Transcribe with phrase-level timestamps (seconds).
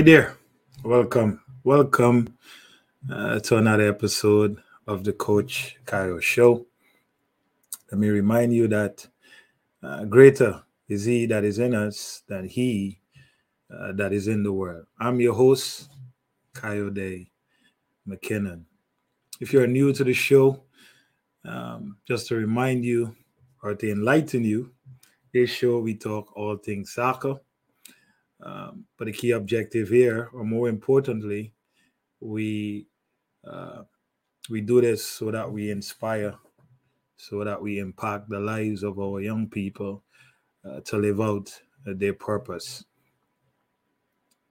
[0.00, 0.38] Hi there.
[0.82, 1.42] Welcome.
[1.62, 2.38] Welcome
[3.12, 6.64] uh, to another episode of the Coach Kyle Show.
[7.92, 9.06] Let me remind you that
[9.82, 12.98] uh, greater is He that is in us than He
[13.70, 14.86] uh, that is in the world.
[14.98, 15.90] I'm your host,
[16.54, 17.28] Kayode
[18.08, 18.62] McKinnon.
[19.38, 20.62] If you're new to the show,
[21.44, 23.14] um, just to remind you
[23.62, 24.72] or to enlighten you,
[25.34, 27.38] this show we talk all things soccer.
[28.42, 31.52] Um, but the key objective here, or more importantly,
[32.20, 32.86] we
[33.46, 33.82] uh,
[34.48, 36.34] we do this so that we inspire,
[37.16, 40.02] so that we impact the lives of our young people
[40.64, 42.84] uh, to live out uh, their purpose.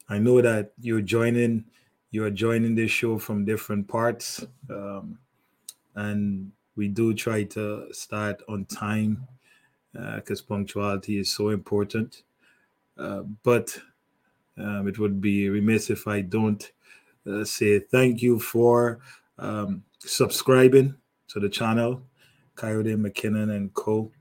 [0.07, 1.65] I know that you're joining
[2.11, 5.19] you're joining this show from different parts, um,
[5.95, 9.27] and we do try to start on time
[9.93, 12.23] because uh, punctuality is so important.
[12.99, 13.79] Uh, but
[14.57, 16.69] um, it would be remiss if I don't
[17.25, 18.99] uh, say thank you for
[19.37, 20.95] um, subscribing
[21.29, 22.01] to the channel,
[22.55, 24.11] Kayode McKinnon and Co.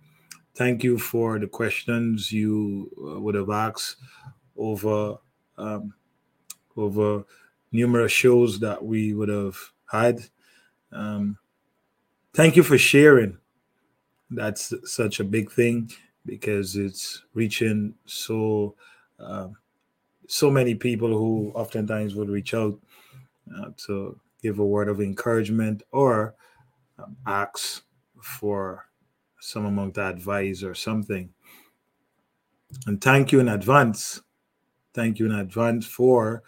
[0.54, 3.96] Thank you for the questions you uh, would have asked
[4.56, 5.16] over
[5.56, 5.94] um,
[6.76, 7.24] over
[7.72, 9.56] numerous shows that we would have
[9.90, 10.20] had.
[10.92, 11.36] Um,
[12.34, 13.38] thank you for sharing.
[14.30, 15.90] That's such a big thing
[16.26, 18.74] because it's reaching so
[19.18, 19.48] uh,
[20.28, 22.78] so many people who oftentimes would reach out
[23.56, 26.34] uh, to give a word of encouragement or
[26.98, 27.82] um, ask
[28.20, 28.86] for
[29.40, 31.30] some amount of advice or something.
[32.86, 34.20] And thank you in advance.
[34.94, 36.42] Thank you in advance for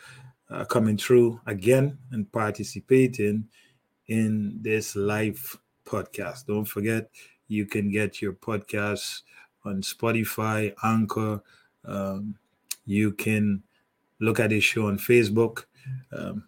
[0.50, 3.48] uh, coming through again and participating
[4.08, 6.47] in this live podcast.
[6.47, 7.08] Don't forget,
[7.48, 9.22] you can get your podcast
[9.65, 11.43] on Spotify, Anchor.
[11.84, 12.37] Um,
[12.87, 13.62] you can
[14.21, 15.65] look at this show on Facebook.
[16.12, 16.44] Um,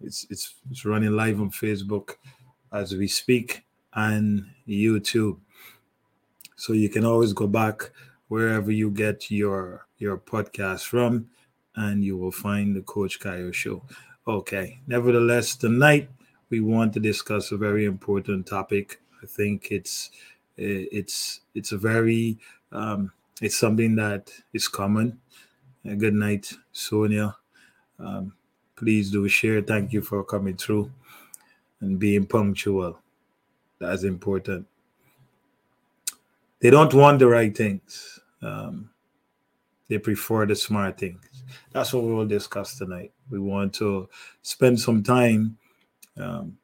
[0.00, 2.14] it's it's it's running live on Facebook
[2.72, 3.64] as we speak
[3.94, 5.38] and YouTube.
[6.56, 7.90] So you can always go back
[8.28, 11.28] wherever you get your your podcast from
[11.76, 13.82] and you will find the Coach Kayo show.
[14.26, 14.80] Okay.
[14.86, 16.08] Nevertheless, tonight
[16.50, 19.00] we want to discuss a very important topic.
[19.22, 20.10] I think it's
[20.56, 22.38] it's it's a very
[22.70, 25.20] um, it's something that is common.
[25.88, 27.36] Uh, good night, Sonia.
[27.98, 28.34] Um,
[28.76, 29.62] please do share.
[29.62, 30.90] Thank you for coming through
[31.80, 32.98] and being punctual.
[33.78, 34.66] That's important.
[36.60, 38.20] They don't want the right things.
[38.40, 38.90] Um,
[39.88, 41.20] they prefer the smart things.
[41.72, 43.12] That's what we will discuss tonight.
[43.30, 44.08] We want to
[44.42, 45.58] spend some time
[46.16, 46.56] um,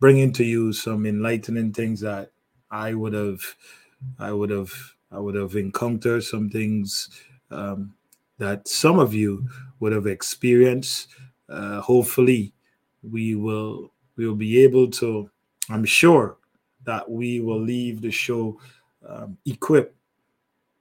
[0.00, 2.30] bringing to you some enlightening things that
[2.70, 3.40] I would have,
[4.18, 4.72] I would have,
[5.10, 7.08] I would have encountered some things
[7.50, 7.94] um,
[8.38, 9.48] that some of you
[9.80, 11.08] would have experienced.
[11.48, 12.52] Uh, hopefully,
[13.02, 15.30] we will we will be able to.
[15.70, 16.36] I'm sure
[16.84, 18.60] that we will leave the show
[19.06, 19.96] um, equipped,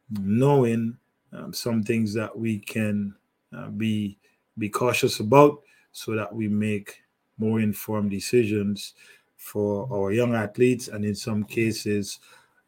[0.09, 0.97] knowing
[1.33, 3.13] um, some things that we can
[3.55, 4.17] uh, be
[4.57, 5.61] be cautious about,
[5.91, 7.01] so that we make
[7.37, 8.93] more informed decisions
[9.35, 12.19] for our young athletes, and in some cases,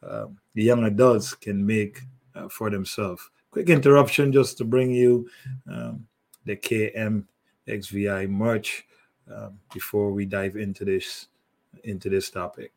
[0.04, 2.02] uh, the young adults can make
[2.36, 5.30] uh, for themselves quick interruption just to bring you
[5.70, 6.06] um,
[6.46, 7.26] the KM
[7.68, 8.86] XVI merch
[9.34, 11.28] um, before we dive into this
[11.84, 12.72] into this topic.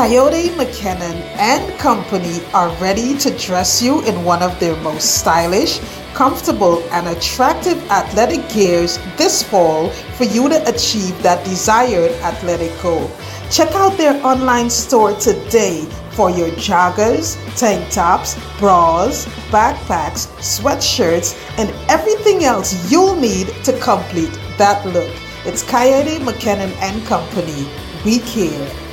[0.00, 5.78] Kayode McKinnon and Company are ready to dress you in one of their most stylish,
[6.14, 13.10] comfortable, and attractive athletic gears this fall for you to achieve that desired athletic goal.
[13.50, 21.68] Check out their online store today for your joggers, tank tops, bras, backpacks, sweatshirts, and
[21.90, 25.14] everything else you'll need to complete that look.
[25.44, 27.68] It's Kayode McKinnon and Company.
[28.02, 28.89] We care.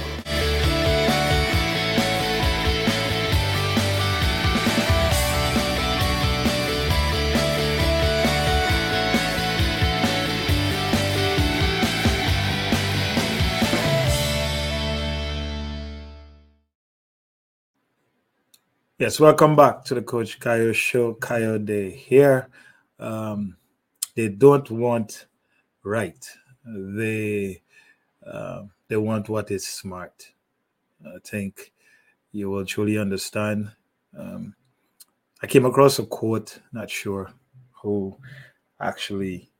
[18.99, 21.13] Yes, welcome back to the Coach Kayo Show.
[21.13, 22.49] Kayode here.
[22.99, 23.55] Um,
[24.15, 25.27] they don't want
[25.83, 26.27] right.
[26.65, 27.61] They
[28.25, 30.31] uh, they want what is smart.
[31.05, 31.71] I think
[32.31, 33.71] you will truly understand.
[34.17, 34.55] Um,
[35.43, 37.31] I came across a quote, not sure
[37.83, 38.17] who
[38.81, 39.51] actually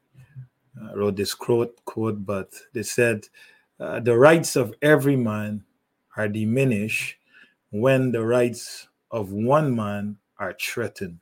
[0.82, 3.26] uh, wrote this quote, quote, but they said,
[3.80, 5.64] uh, "The rights of every man
[6.16, 7.18] are diminished
[7.70, 11.20] when the rights of one man are threatened.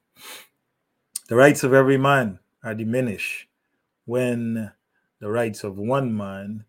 [1.28, 3.48] The rights of every man are diminished
[4.06, 4.72] when
[5.20, 6.66] the rights of one man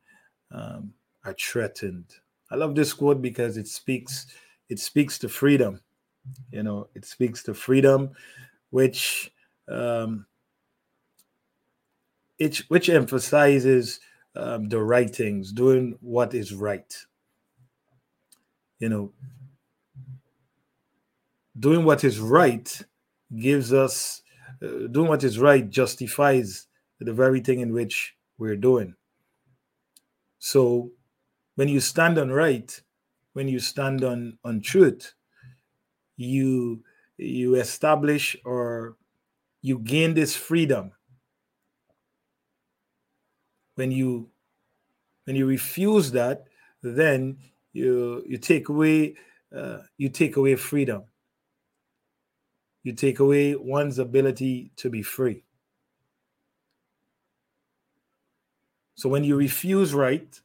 [0.51, 2.07] um, are threatened.
[2.51, 4.27] I love this quote because it speaks
[4.69, 5.81] it speaks to freedom.
[6.51, 8.11] You know, it speaks to freedom,
[8.71, 9.33] which
[9.69, 10.27] um,
[12.39, 14.01] it, which emphasizes
[14.35, 16.95] um, the right things, doing what is right.
[18.79, 19.13] You know,
[21.58, 22.82] doing what is right
[23.38, 24.23] gives us
[24.62, 26.67] uh, doing what is right justifies
[27.00, 28.94] the very thing in which we're doing.
[30.38, 30.93] So
[31.56, 32.81] when you stand on right
[33.32, 35.14] when you stand on on truth
[36.17, 36.82] you
[37.19, 38.97] you establish or
[39.62, 40.93] you gain this freedom.
[43.75, 44.31] When you
[45.25, 46.47] when you refuse that
[46.82, 47.38] then
[47.73, 49.17] you you take away
[49.55, 51.05] uh, you take away freedom
[52.87, 55.43] you take away one's ability to be free.
[58.94, 60.41] So when you refuse right,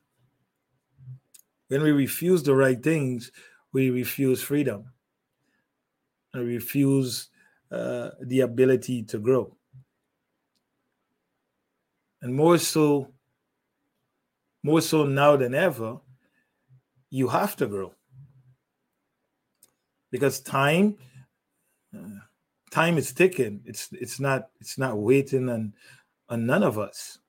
[1.67, 3.31] when we refuse the right things,
[3.73, 4.85] we refuse freedom
[6.33, 7.29] and refuse
[7.71, 9.55] uh, the ability to grow.
[12.23, 13.13] And more so,
[14.63, 15.99] more so now than ever,
[17.11, 17.93] you have to grow
[20.09, 20.97] because time
[21.95, 22.30] uh,
[22.71, 23.61] time is ticking.
[23.65, 25.73] It's it's not it's not waiting on
[26.29, 27.19] on none of us.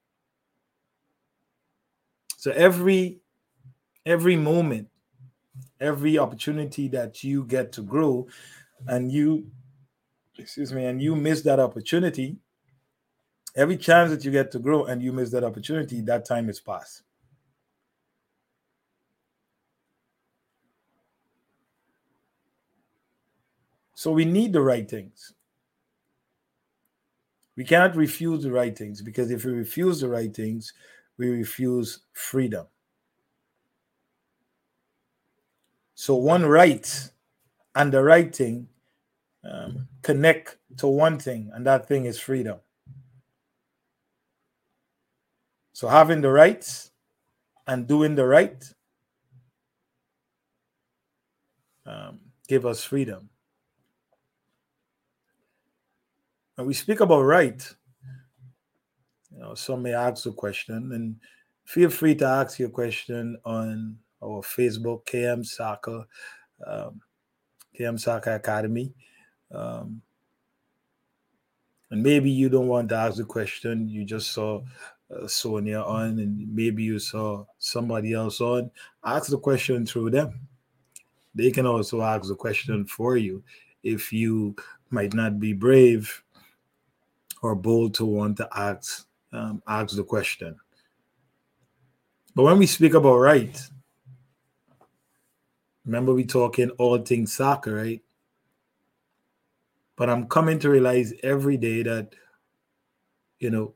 [2.39, 3.21] So every
[4.06, 4.89] every moment,
[5.81, 8.29] every opportunity that you get to grow,
[8.87, 9.50] and you
[10.39, 12.37] excuse me, and you miss that opportunity,
[13.55, 16.61] every chance that you get to grow and you miss that opportunity, that time is
[16.61, 17.03] past.
[24.02, 25.32] So we need the right things.
[27.56, 30.72] We cannot refuse the right things because if we refuse the right things,
[31.19, 32.66] we refuse freedom.
[35.94, 37.10] So one right
[37.76, 38.66] and the right thing
[39.49, 42.58] um, connect to one thing, and that thing is freedom.
[45.75, 46.90] So having the rights
[47.69, 48.64] and doing the right
[51.87, 53.28] um, give us freedom.
[56.56, 57.66] When we speak about right,
[59.31, 61.17] you know, some may ask a question, and
[61.65, 66.05] feel free to ask your question on our Facebook, KM Soccer,
[66.67, 67.00] um,
[67.79, 68.93] KM Soccer Academy.
[69.50, 70.03] Um,
[71.91, 74.62] and maybe you don't want to ask the question, you just saw
[75.10, 78.70] uh, Sonia on, and maybe you saw somebody else on.
[79.05, 80.48] Ask the question through them.
[81.34, 83.43] They can also ask the question for you
[83.82, 84.55] if you
[84.91, 86.22] might not be brave
[87.43, 90.56] or bold to want to ask um, ask the question.
[92.34, 93.61] But when we speak about right,
[95.84, 98.03] remember we talking all things soccer, right?
[99.96, 102.15] But I'm coming to realize every day that
[103.39, 103.75] you know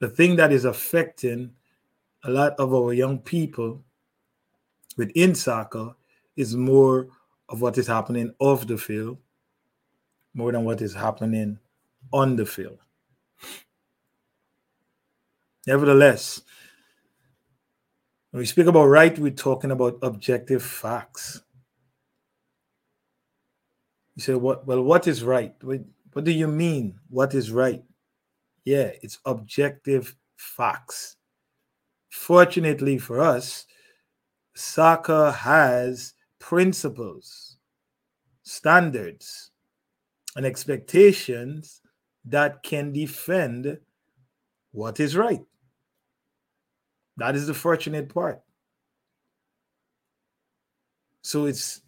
[0.00, 1.52] the thing that is affecting
[2.24, 3.82] a lot of our young people
[4.96, 5.94] within soccer
[6.36, 7.08] is more
[7.48, 9.18] of what is happening off the field
[10.34, 11.58] more than what is happening
[12.12, 12.78] on the field.
[15.66, 16.42] Nevertheless,
[18.30, 21.42] when we speak about right, we're talking about objective facts.
[24.16, 25.54] You say, what well, what is right?
[25.62, 25.80] What,
[26.12, 26.98] what do you mean?
[27.08, 27.82] What is right?
[28.64, 31.16] Yeah, it's objective facts.
[32.10, 33.66] Fortunately for us,
[34.54, 37.56] soccer has principles,
[38.42, 39.49] standards,
[40.40, 41.82] and expectations
[42.24, 43.76] that can defend
[44.72, 45.42] what is right.
[47.18, 48.40] That is the fortunate part.
[51.20, 51.82] So it's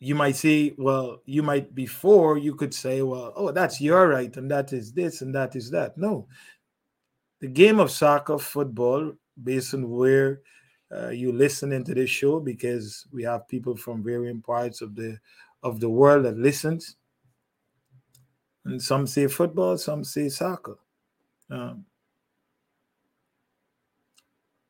[0.00, 4.36] you might say, well, you might before you could say, well, oh, that's your right,
[4.36, 5.96] and that is this, and that is that.
[5.96, 6.28] No,
[7.40, 10.42] the game of soccer, football, based on where
[10.94, 15.18] uh, you listening to this show because we have people from varying parts of the
[15.62, 16.96] of the world that listens.
[18.64, 20.78] And some say football, some say soccer.
[21.50, 21.86] Um,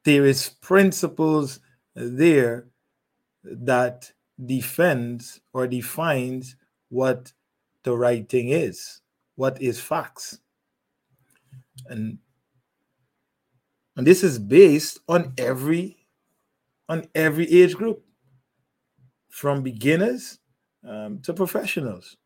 [0.04, 1.60] there is principles
[1.94, 2.68] there
[3.44, 4.12] that
[4.44, 6.56] defends or defines
[6.88, 7.32] what
[7.82, 9.00] the right thing is,
[9.36, 10.38] what is facts.
[11.86, 12.18] And
[13.96, 15.96] and this is based on every
[16.88, 18.02] on every age group
[19.28, 20.39] from beginners
[20.86, 22.16] um, to professionals.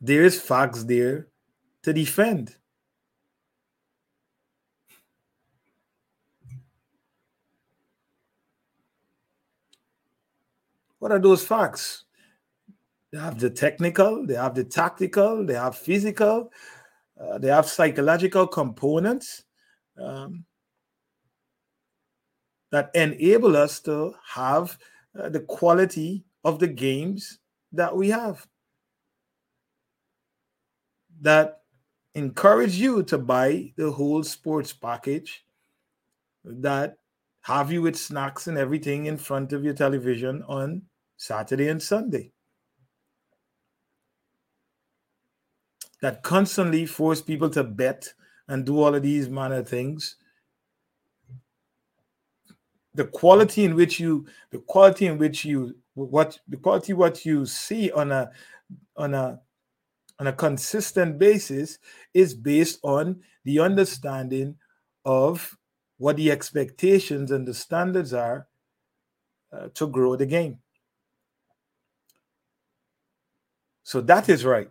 [0.00, 1.28] There is facts there
[1.82, 2.56] to defend.
[10.98, 12.04] What are those facts
[13.12, 16.52] they have the technical they have the tactical they have physical
[17.20, 19.44] uh, they have psychological components
[19.98, 20.44] um,
[22.70, 24.78] that enable us to have
[25.18, 27.38] uh, the quality of the games
[27.72, 28.46] that we have
[31.20, 31.60] that
[32.14, 35.44] encourage you to buy the whole sports package
[36.44, 36.96] that
[37.42, 40.82] have you with snacks and everything in front of your television on
[41.16, 42.32] Saturday and Sunday.
[46.02, 48.12] That constantly force people to bet
[48.48, 50.16] and do all of these manner of things
[52.94, 57.46] the quality in which you the quality in which you what the quality what you
[57.46, 58.30] see on a
[58.96, 59.40] on a
[60.18, 61.78] on a consistent basis
[62.12, 64.54] is based on the understanding
[65.04, 65.56] of
[65.96, 68.46] what the expectations and the standards are
[69.52, 70.58] uh, to grow the game.
[73.82, 74.70] So that is right.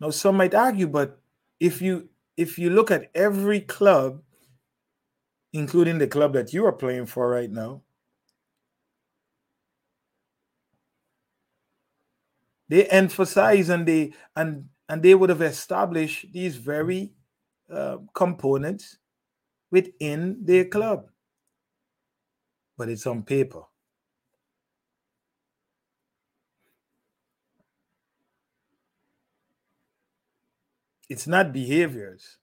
[0.00, 1.20] Now some might argue but
[1.60, 4.22] if you if you look at every club,
[5.52, 7.82] including the club that you are playing for right now,
[12.68, 17.12] they emphasize and they and and they would have established these very
[17.70, 18.98] uh, components
[19.70, 21.06] within their club,
[22.76, 23.62] but it's on paper.
[31.12, 32.38] It's not behaviors,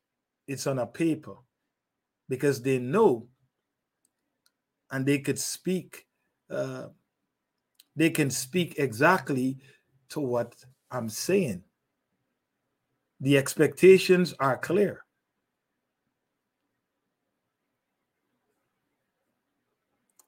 [0.48, 1.34] it's on a paper
[2.28, 3.28] because they know
[4.92, 6.06] and they could speak,
[6.52, 6.90] uh,
[7.96, 9.58] they can speak exactly
[10.10, 10.54] to what
[10.92, 11.64] I'm saying.
[13.20, 15.04] The expectations are clear.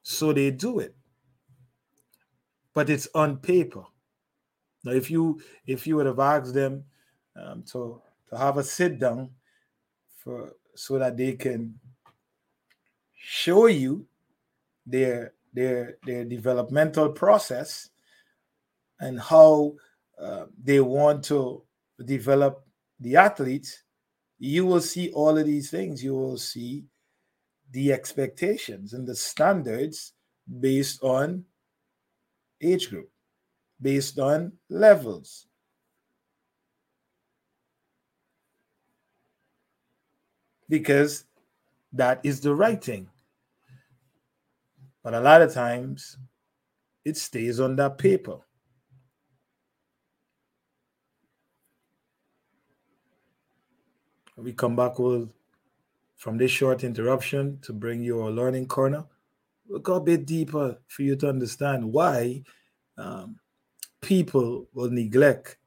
[0.01, 0.95] So they do it.
[2.73, 3.83] But it's on paper.
[4.83, 6.85] Now, if you if you would have asked them
[7.35, 9.29] um, to to have a sit down
[10.17, 11.79] for so that they can
[13.17, 14.05] show you
[14.85, 17.89] their their their developmental process
[18.99, 19.73] and how
[20.19, 21.61] uh, they want to
[22.05, 22.65] develop
[22.99, 23.83] the athletes
[24.43, 26.03] you will see all of these things.
[26.03, 26.85] You will see
[27.69, 30.13] the expectations and the standards
[30.59, 31.45] based on
[32.59, 33.09] age group
[33.79, 35.47] based on levels
[40.71, 41.25] because
[41.91, 43.09] that is the right thing.
[45.03, 46.17] But a lot of times
[47.03, 48.37] it stays on that paper.
[54.37, 55.33] We come back with
[56.15, 59.03] from this short interruption to bring you a learning corner.
[59.67, 62.43] We'll go a bit deeper for you to understand why
[62.97, 63.37] um,
[64.01, 65.57] people will neglect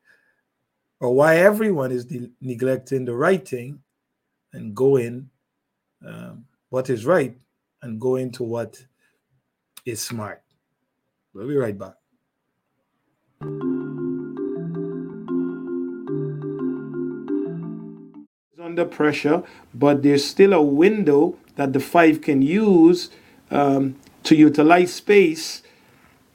[0.99, 3.84] or why everyone is de- neglecting the right thing
[4.55, 5.29] and go in
[6.07, 7.37] um, what is right
[7.83, 8.87] and go into what
[9.85, 10.43] is smart.
[11.35, 11.95] We'll be right back.
[18.53, 19.43] It's Under pressure,
[19.75, 23.11] but there's still a window that the five can use
[23.51, 25.63] um, to utilize space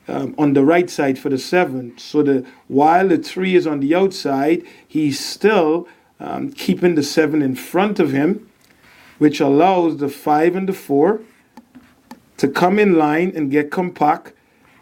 [0.07, 1.97] um, on the right side for the seven.
[1.97, 5.87] So the while the three is on the outside, he's still
[6.19, 8.49] um, keeping the seven in front of him,
[9.17, 11.21] which allows the five and the four
[12.37, 14.33] to come in line and get compact,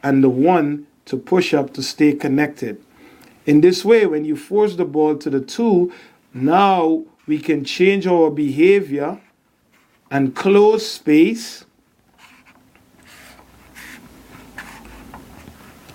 [0.03, 2.83] and the one to push up to stay connected.
[3.45, 5.91] In this way, when you force the ball to the two,
[6.33, 9.19] now we can change our behavior
[10.11, 11.65] and close space.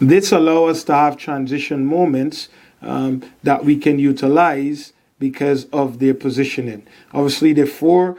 [0.00, 2.48] This allows us to have transition moments
[2.80, 6.84] um, that we can utilize because of their positioning.
[7.14, 8.16] Obviously, the four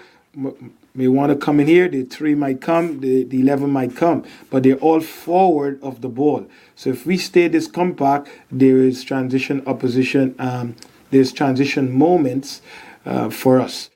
[0.96, 4.24] may want to come in here, the three might come, the, the 11 might come,
[4.50, 6.48] but they're all forward of the ball.
[6.78, 10.78] So if we stay this compact, there is transition opposition, um,
[11.12, 12.62] there's transition moments
[13.06, 13.90] uh, for us.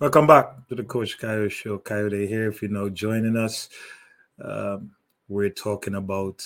[0.00, 1.78] Welcome back to the Coach Kayode Show.
[1.78, 2.48] Kayode here.
[2.48, 3.68] If you're now joining us,
[4.42, 4.95] um,
[5.28, 6.44] we're talking about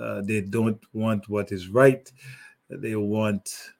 [0.00, 2.10] uh, they don't want what is right,
[2.68, 3.72] they want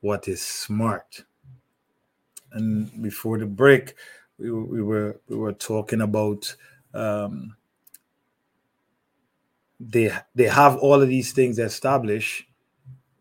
[0.00, 1.24] what is smart.
[2.52, 3.94] And before the break,
[4.38, 6.54] we, we were we were talking about
[6.94, 7.56] um,
[9.78, 12.44] they they have all of these things established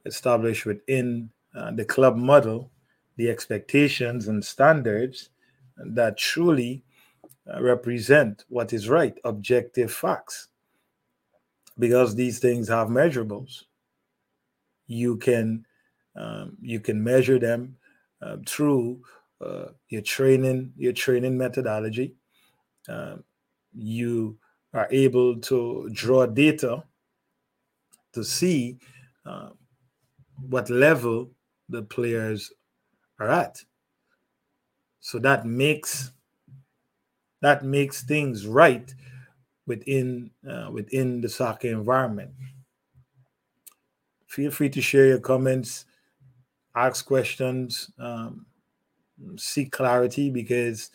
[0.06, 2.72] established within uh, the club model
[3.18, 5.30] the expectations and standards
[5.78, 6.84] that truly
[7.60, 10.50] represent what is right, objective facts.
[11.78, 13.64] Because these things have measurables,
[14.88, 15.66] you can
[16.16, 17.76] um, you can measure them
[18.22, 19.02] uh, through
[19.42, 22.16] uh, your training your training methodology.
[22.88, 23.24] Um,
[23.74, 24.38] you
[24.74, 26.84] are able to draw data
[28.14, 28.78] to see
[29.26, 29.50] uh,
[30.50, 31.32] what level
[31.68, 32.54] the players
[33.20, 33.62] are at.
[35.02, 36.12] So that makes
[37.46, 38.92] that makes things right
[39.68, 42.32] within uh, within the soccer environment.
[44.26, 45.86] Feel free to share your comments,
[46.76, 48.48] ask questions, um,
[49.38, 50.90] seek clarity because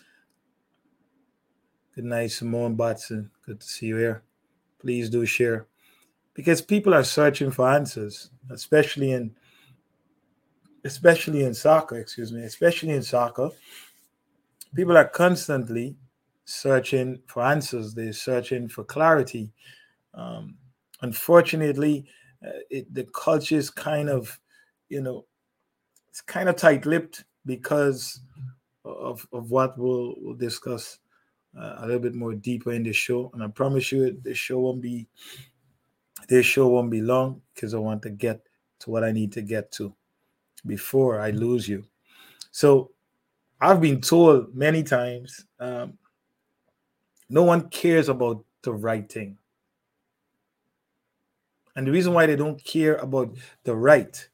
[1.95, 3.31] good night, Simone Batson.
[3.47, 4.25] Good to see you here.
[4.81, 5.69] Please do share
[6.35, 9.37] because people are searching for answers, especially in
[10.85, 13.51] especially in soccer, excuse me, especially in soccer,
[14.75, 15.95] people are constantly
[16.51, 17.95] searching for answers.
[17.95, 19.53] They're searching for clarity.
[20.15, 20.57] Um,
[21.03, 22.07] unfortunately,
[22.45, 24.39] uh, it, the culture is kind of,
[24.89, 25.27] you know,
[26.09, 28.21] it's kind of tight-lipped because
[28.85, 30.99] of, of what we'll, we'll discuss
[31.57, 33.31] uh, a little bit more deeper in the show.
[33.33, 35.07] And I promise you, the show won't be
[36.29, 38.41] this show won't be long because I want to get
[38.81, 39.95] to what I need to get to
[40.67, 41.85] before I lose you.
[42.51, 42.91] So
[43.61, 45.99] I've been told many times um,
[47.31, 49.39] no one cares about the right thing.
[51.77, 54.29] And the reason why they don't care about the right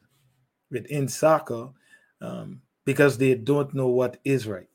[0.70, 1.68] within soccer,
[2.20, 4.68] um, because they don't know what is right.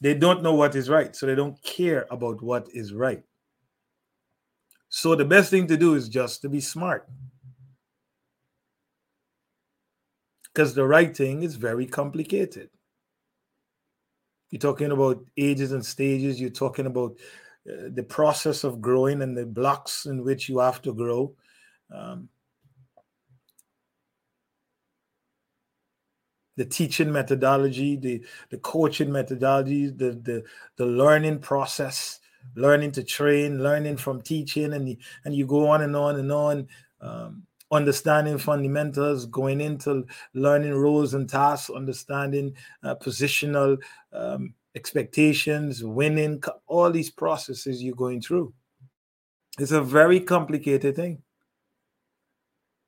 [0.00, 3.24] They don't know what is right, so they don't care about what is right.
[4.88, 7.08] So the best thing to do is just to be smart.
[10.52, 12.68] Because the right thing is very complicated.
[14.52, 17.16] You're talking about ages and stages, you're talking about
[17.68, 21.34] uh, the process of growing and the blocks in which you have to grow.
[21.92, 22.28] Um,
[26.56, 30.44] the teaching methodology, the, the coaching methodology, the, the,
[30.76, 32.20] the learning process
[32.54, 36.68] learning to train, learning from teaching, and and you go on and on and on.
[37.00, 42.54] Um, understanding fundamentals, going into learning roles and tasks, understanding
[42.84, 43.76] uh, positional
[44.12, 48.52] um, expectations, winning, all these processes you're going through.
[49.58, 51.22] It's a very complicated thing.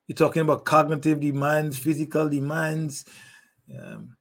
[0.07, 3.05] You're talking about cognitive demands, physical demands.
[3.77, 4.15] Um,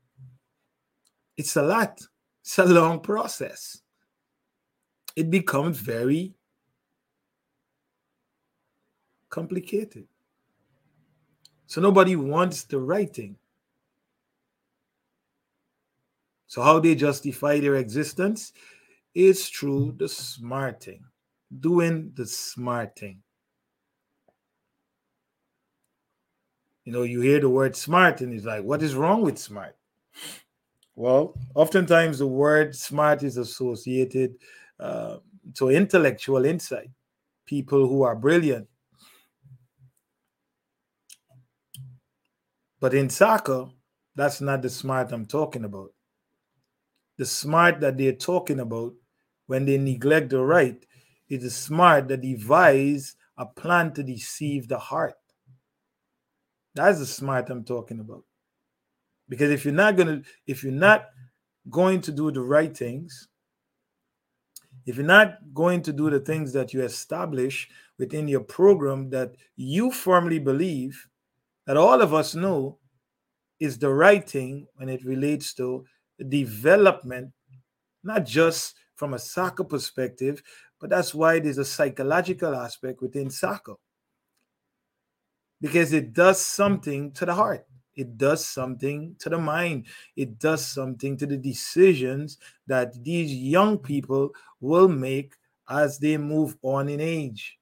[1.36, 2.00] it's a lot.
[2.42, 3.82] It's a long process
[5.16, 6.34] it becomes very
[9.30, 10.06] complicated.
[11.74, 13.34] So nobody wants the right thing.
[16.46, 18.52] So how they justify their existence
[19.12, 21.02] is through the smart thing,
[21.58, 23.24] doing the smart thing.
[26.84, 29.74] You know, you hear the word smart and it's like, what is wrong with smart?
[30.94, 34.36] Well, oftentimes the word smart is associated
[34.78, 35.16] uh,
[35.54, 36.90] to intellectual insight,
[37.46, 38.68] people who are brilliant.
[42.84, 43.70] But in soccer,
[44.14, 45.94] that's not the smart I'm talking about.
[47.16, 48.92] The smart that they're talking about
[49.46, 50.84] when they neglect the right
[51.30, 55.14] is the smart that devise a plan to deceive the heart.
[56.74, 58.24] That's the smart I'm talking about.
[59.30, 61.06] Because if you're not gonna, if you're not
[61.70, 63.28] going to do the right things,
[64.84, 67.66] if you're not going to do the things that you establish
[67.98, 71.08] within your program that you firmly believe
[71.66, 72.78] that all of us know
[73.60, 75.84] is the right thing when it relates to
[76.28, 77.32] development,
[78.02, 80.42] not just from a soccer perspective,
[80.80, 83.74] but that's why there's a psychological aspect within soccer.
[85.60, 87.66] Because it does something to the heart.
[87.96, 89.86] It does something to the mind.
[90.16, 95.34] It does something to the decisions that these young people will make
[95.68, 97.56] as they move on in age,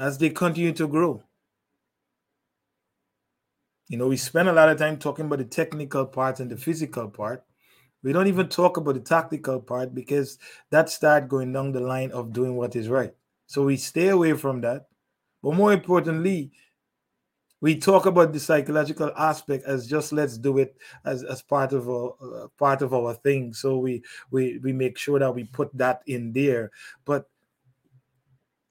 [0.00, 1.22] as they continue to grow.
[3.88, 6.56] You know, we spend a lot of time talking about the technical part and the
[6.56, 7.44] physical part.
[8.02, 10.38] We don't even talk about the tactical part because
[10.70, 13.14] that start going down the line of doing what is right.
[13.46, 14.86] So we stay away from that.
[15.42, 16.52] But more importantly,
[17.60, 21.88] we talk about the psychological aspect as just let's do it as, as part of
[21.88, 25.76] a uh, part of our thing so we we we make sure that we put
[25.76, 26.70] that in there
[27.04, 27.28] but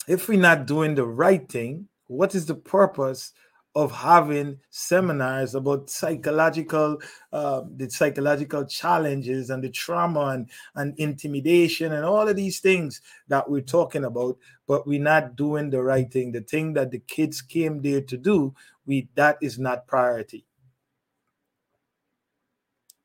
[0.07, 3.33] if we're not doing the right thing what is the purpose
[3.75, 6.99] of having seminars about psychological
[7.31, 13.01] uh, the psychological challenges and the trauma and, and intimidation and all of these things
[13.27, 14.35] that we're talking about
[14.67, 16.31] but we're not doing the right thing?
[16.31, 18.55] The thing that the kids came there to do
[18.87, 20.45] we that is not priority.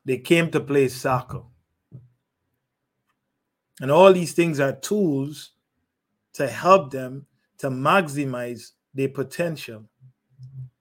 [0.04, 1.42] They came to play soccer.
[3.80, 5.50] And all these things are tools
[6.34, 7.26] to help them
[7.58, 9.84] to maximize their potential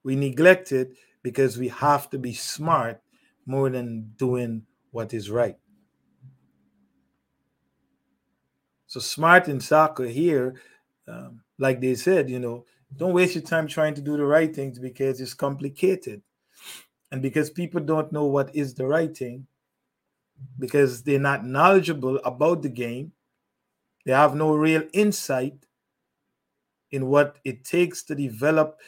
[0.04, 3.02] we neglect it because we have to be smart
[3.46, 5.58] more than doing what is right.
[8.88, 10.56] So, smart in soccer here,
[11.08, 12.66] um, like they said, you know,
[12.98, 16.22] don't waste your time trying to do the right things because it's complicated.
[17.12, 19.48] And because people don't know what is the right thing,
[20.60, 23.14] because they're not knowledgeable about the game,
[24.06, 25.66] they have no real insight
[26.92, 28.80] in what it takes to develop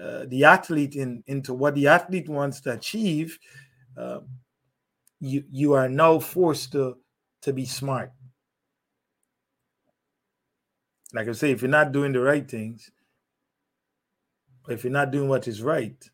[0.00, 3.38] uh, the athlete in into what the athlete wants to achieve,
[3.96, 4.20] uh,
[5.20, 6.96] you you are now forced to
[7.42, 8.12] to be smart.
[11.12, 12.90] Like I say, if you're not doing the right things,
[14.68, 16.10] if you're not doing what is right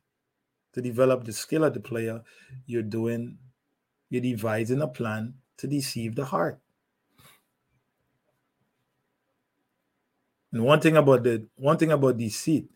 [0.72, 2.22] to develop the skill of the player,
[2.66, 3.38] you're doing,
[4.10, 6.58] you're devising a plan to deceive the heart.
[10.52, 12.70] And one thing about the one thing about deceit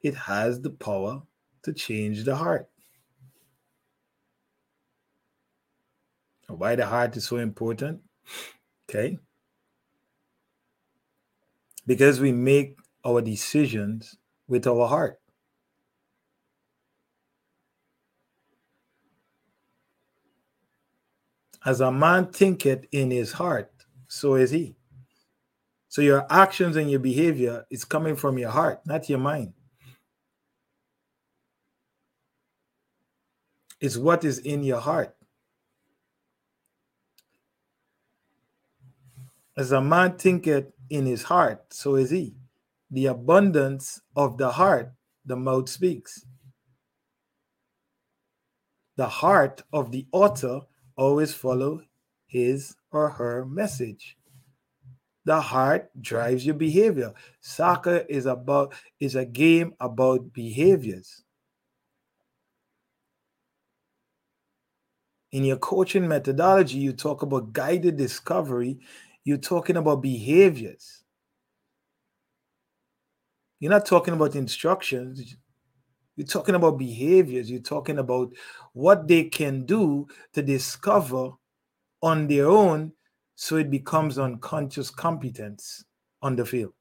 [0.00, 1.22] it has the power
[1.62, 2.68] to change the heart.
[6.46, 8.02] Why the heart is so important?
[8.88, 9.18] Okay.
[11.86, 15.20] Because we make our decisions with our heart.
[21.64, 23.72] As a man thinketh in his heart,
[24.06, 24.76] so is he.
[25.94, 29.52] So your actions and your behavior is coming from your heart, not your mind.
[33.80, 35.14] It's what is in your heart.
[39.56, 42.34] As a man thinketh in his heart, so is he.
[42.90, 44.92] The abundance of the heart,
[45.24, 46.26] the mouth speaks.
[48.96, 50.62] The heart of the author
[50.96, 51.82] always follow
[52.26, 54.16] his or her message.
[55.24, 57.12] The heart drives your behavior.
[57.40, 61.24] Soccer is about is a game about behaviors.
[65.34, 68.78] in your coaching methodology, you talk about guided discovery,
[69.24, 71.02] you're talking about behaviors.
[73.58, 75.36] You're not talking about instructions.
[76.14, 77.50] You're talking about behaviors.
[77.50, 78.32] You're talking about
[78.74, 81.30] what they can do to discover
[82.00, 82.92] on their own
[83.36, 85.84] so it becomes unconscious competence
[86.22, 86.72] on the field.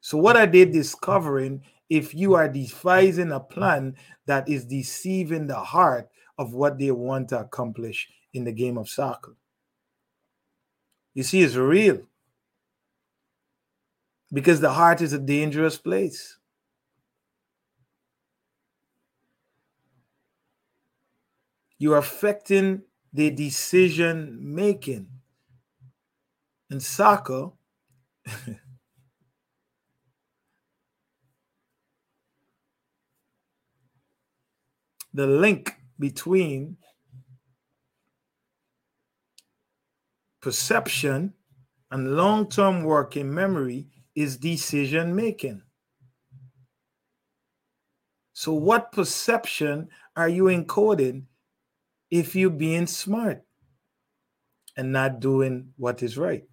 [0.00, 5.58] So, what are they discovering if you are devising a plan that is deceiving the
[5.58, 9.36] heart of what they want to accomplish in the game of soccer.
[11.14, 12.02] You see, it's real
[14.32, 16.38] because the heart is a dangerous place.
[21.78, 22.82] You're affecting
[23.16, 25.08] the decision making.
[26.68, 27.48] In soccer,
[35.14, 36.76] the link between
[40.42, 41.32] perception
[41.90, 45.62] and long term working memory is decision making.
[48.34, 51.22] So, what perception are you encoding
[52.10, 53.42] if you're being smart
[54.76, 56.44] and not doing what is right?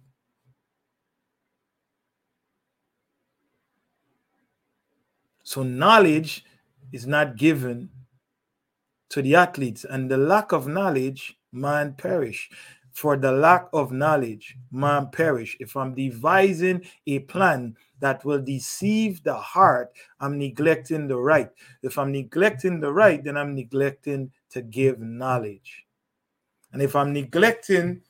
[5.42, 6.44] So, knowledge
[6.92, 7.90] is not given
[9.10, 12.50] to the athletes, and the lack of knowledge man perish.
[12.92, 15.56] For the lack of knowledge, man perish.
[15.60, 21.50] If I'm devising a plan that will deceive the heart, I'm neglecting the right.
[21.82, 25.84] If I'm neglecting the right, then I'm neglecting to give knowledge.
[26.72, 28.00] And if I'm neglecting,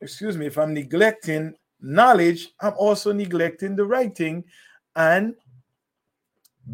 [0.00, 4.44] excuse me, if I'm neglecting knowledge, I'm also neglecting the writing
[4.94, 5.34] and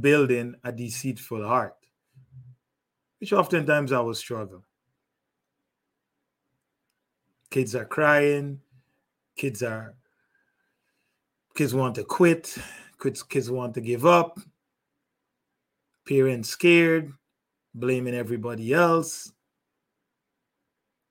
[0.01, 1.75] building a deceitful heart,
[3.19, 4.63] which oftentimes I will struggle.
[7.51, 8.61] Kids are crying,
[9.37, 9.95] kids are
[11.55, 12.55] kids want to quit,
[13.01, 14.39] kids, kids want to give up,
[16.07, 17.13] parents scared,
[17.75, 19.33] blaming everybody else.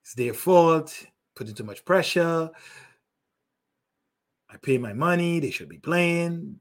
[0.03, 2.49] It's their fault, putting too much pressure.
[4.49, 6.59] I pay my money, they should be playing.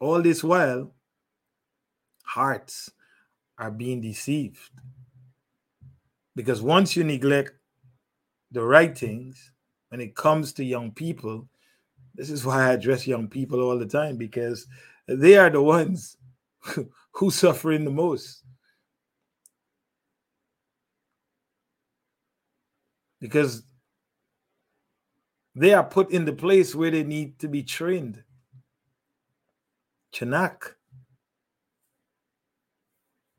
[0.00, 0.94] All this while,
[2.24, 2.90] hearts
[3.58, 4.58] are being deceived.
[6.34, 7.52] Because once you neglect
[8.50, 9.52] the right things,
[9.90, 11.48] when it comes to young people,
[12.14, 14.66] this is why I address young people all the time because
[15.06, 16.16] they are the ones
[17.12, 18.42] who suffering the most.
[23.20, 23.62] Because
[25.54, 28.22] they are put in the place where they need to be trained.
[30.14, 30.74] Chanak.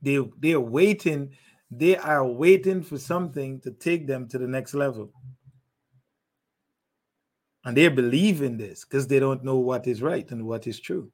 [0.02, 1.32] They they are waiting,
[1.70, 5.14] they are waiting for something to take them to the next level.
[7.64, 10.80] And they believe in this because they don't know what is right and what is
[10.80, 11.12] true.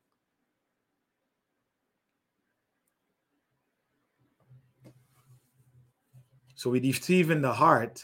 [6.68, 8.04] So we deceive in the heart.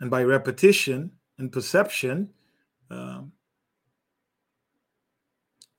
[0.00, 2.30] And by repetition and perception,
[2.90, 3.32] um,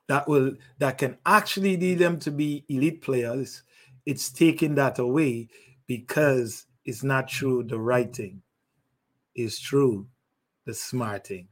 [0.07, 3.63] that will that can actually lead them to be elite players.
[4.05, 5.47] It's taking that away
[5.87, 8.43] because it's not true the right thing.
[9.33, 10.09] It's true
[10.67, 11.47] the smart thing.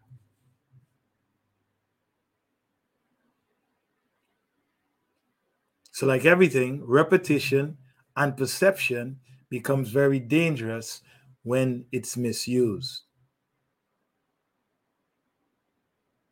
[5.97, 7.75] So, like everything, repetition
[8.15, 11.01] and perception becomes very dangerous
[11.41, 13.01] when it's misused.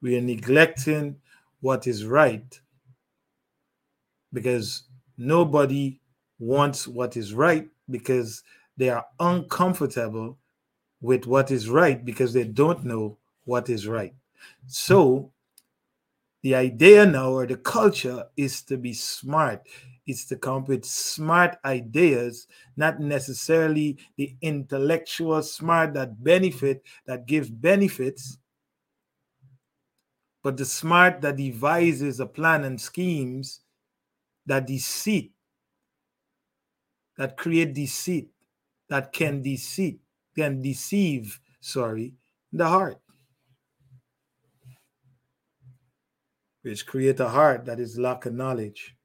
[0.03, 1.15] We are neglecting
[1.61, 2.45] what is right
[4.31, 4.83] because
[5.17, 5.99] nobody
[6.37, 8.43] wants what is right because
[8.77, 10.37] they are uncomfortable
[11.01, 14.13] with what is right because they don't know what is right.
[14.67, 15.31] So
[16.45, 19.67] the idea now or the culture is to be smart.
[20.05, 22.45] It's to come up with smart ideas,
[22.77, 28.37] not necessarily the intellectual smart that benefit, that gives benefits,
[30.43, 33.61] but the smart that devises a plan and schemes
[34.45, 35.31] that deceit,
[37.17, 38.29] that create deceit
[38.89, 39.97] that can deceive,
[40.37, 42.13] can deceive, sorry,
[42.53, 42.99] the heart.
[46.65, 48.95] Which create a heart that is lack of knowledge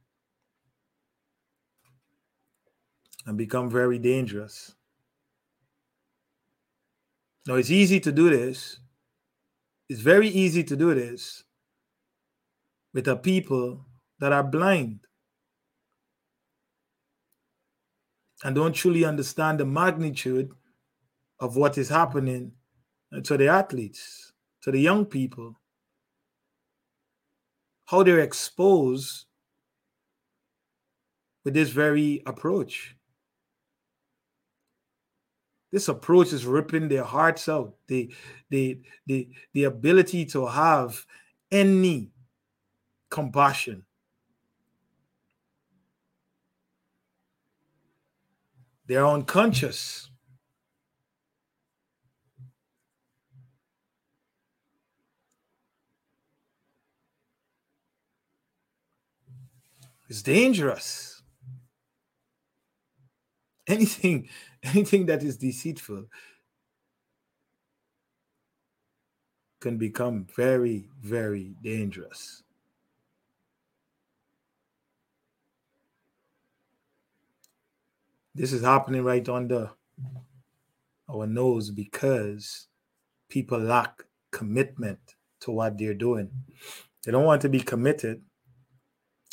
[3.26, 4.74] and become very dangerous.
[7.46, 8.80] Now it's easy to do this.
[9.90, 11.44] It's very easy to do this
[12.94, 13.84] with a people
[14.20, 15.00] that are blind
[18.42, 20.50] and don't truly understand the magnitude
[21.40, 22.52] of what is happening
[23.22, 25.59] to the athletes, to the young people,
[27.90, 29.26] how they're exposed
[31.44, 32.96] with this very approach.
[35.72, 37.74] This approach is ripping their hearts out.
[37.88, 38.12] The,
[38.50, 41.04] the, the, the ability to have
[41.50, 42.10] any
[43.10, 43.84] compassion
[48.90, 50.09] They're unconscious.
[60.10, 61.22] It's dangerous.
[63.68, 64.28] Anything,
[64.64, 66.06] anything that is deceitful
[69.60, 72.42] can become very, very dangerous.
[78.34, 79.70] This is happening right under
[81.08, 82.66] our nose because
[83.28, 86.30] people lack commitment to what they're doing.
[87.04, 88.22] They don't want to be committed.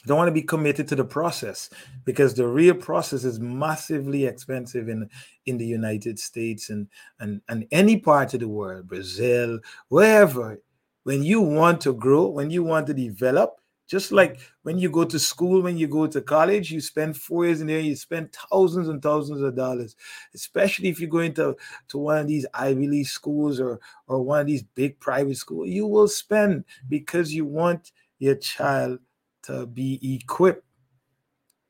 [0.05, 1.69] Don't want to be committed to the process
[2.05, 5.09] because the real process is massively expensive in,
[5.45, 6.87] in the United States and,
[7.19, 10.61] and, and any part of the world, Brazil, wherever.
[11.03, 15.05] When you want to grow, when you want to develop, Just like when you go
[15.05, 18.35] to school, when you go to college, you spend four years in there, you spend
[18.51, 19.95] thousands and thousands of dollars,
[20.35, 21.55] especially if you go into
[21.87, 25.69] to one of these Ivy League schools or or one of these big private schools,
[25.69, 28.99] you will spend because you want your child
[29.47, 30.63] to be equipped.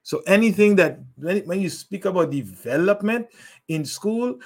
[0.04, 3.28] So anything that when, you speak about development
[3.68, 4.40] in school,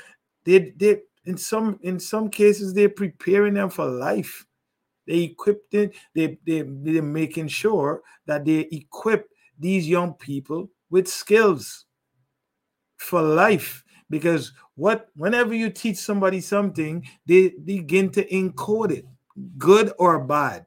[0.44, 4.46] they they in some in some cases they're preparing them for life
[5.08, 11.08] they equipped it, they, they, they're making sure that they equip these young people with
[11.08, 11.86] skills
[12.98, 13.84] for life.
[14.10, 19.06] Because what whenever you teach somebody something, they begin to encode it,
[19.58, 20.66] good or bad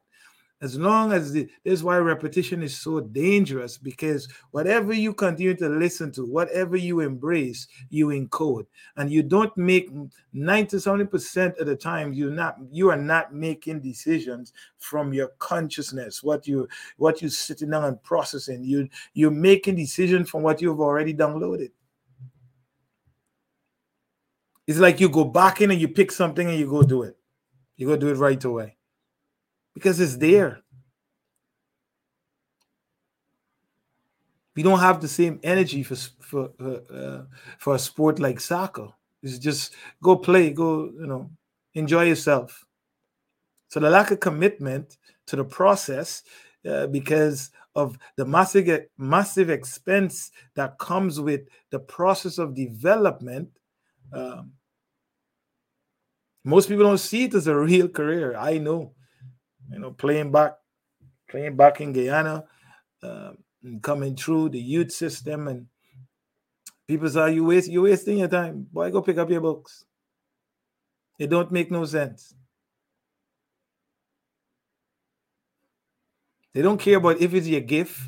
[0.65, 5.53] as long as the, this is why repetition is so dangerous because whatever you continue
[5.53, 8.65] to listen to whatever you embrace you encode.
[8.97, 9.91] And you don't make
[10.33, 15.27] 90 70 percent of the time you not you are not making decisions from your
[15.37, 18.63] consciousness what you what you sitting down and processing.
[18.63, 21.69] You you're making decisions from what you've already downloaded.
[24.65, 27.15] It's like you go back in and you pick something and you go do it.
[27.77, 28.74] You go do it right away
[29.75, 30.61] because it's there.
[34.55, 37.23] We don't have the same energy for for uh,
[37.59, 38.87] for a sport like soccer.
[39.21, 41.29] It's just go play, go you know,
[41.73, 42.65] enjoy yourself.
[43.67, 46.23] So the lack of commitment to the process,
[46.65, 53.49] uh, because of the massive massive expense that comes with the process of development.
[54.13, 54.53] Um,
[56.45, 58.37] most people don't see it as a real career.
[58.37, 58.93] I know
[59.71, 60.53] you know, playing back,
[61.29, 62.45] playing back in Guyana,
[63.03, 63.31] uh,
[63.81, 65.67] coming through the youth system, and
[66.87, 68.67] people say you waste you wasting your time.
[68.71, 69.85] Boy, go pick up your books.
[71.19, 72.35] It don't make no sense.
[76.55, 77.99] They don't care about if it's your gift.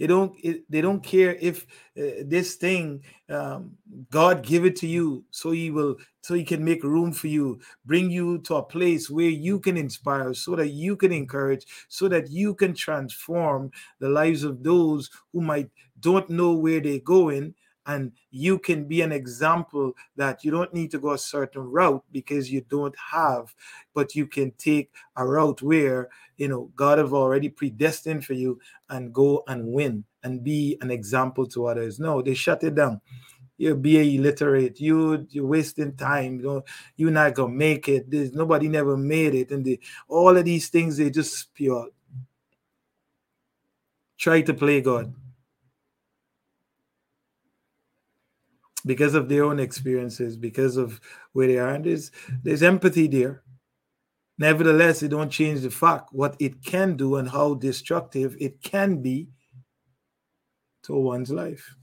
[0.00, 0.36] They don't.
[0.42, 1.62] It, they don't care if
[1.96, 3.76] uh, this thing um,
[4.10, 7.60] God give it to you, so He will, so He can make room for you,
[7.86, 12.08] bring you to a place where you can inspire, so that you can encourage, so
[12.08, 17.54] that you can transform the lives of those who might don't know where they're going,
[17.86, 22.04] and you can be an example that you don't need to go a certain route
[22.12, 23.54] because you don't have
[23.94, 28.58] but you can take a route where you know god have already predestined for you
[28.90, 33.00] and go and win and be an example to others no they shut it down
[33.58, 36.64] you're BA illiterate, you you're wasting time, you know,
[36.96, 38.10] you're not gonna make it.
[38.10, 41.88] There's nobody never made it, and the, all of these things they just pure.
[44.18, 45.14] Try to play God.
[48.84, 51.00] Because of their own experiences, because of
[51.32, 51.74] where they are.
[51.74, 52.10] And there's
[52.42, 53.42] there's empathy there.
[54.38, 59.00] Nevertheless, it don't change the fact what it can do and how destructive it can
[59.00, 59.28] be
[60.82, 61.76] to one's life.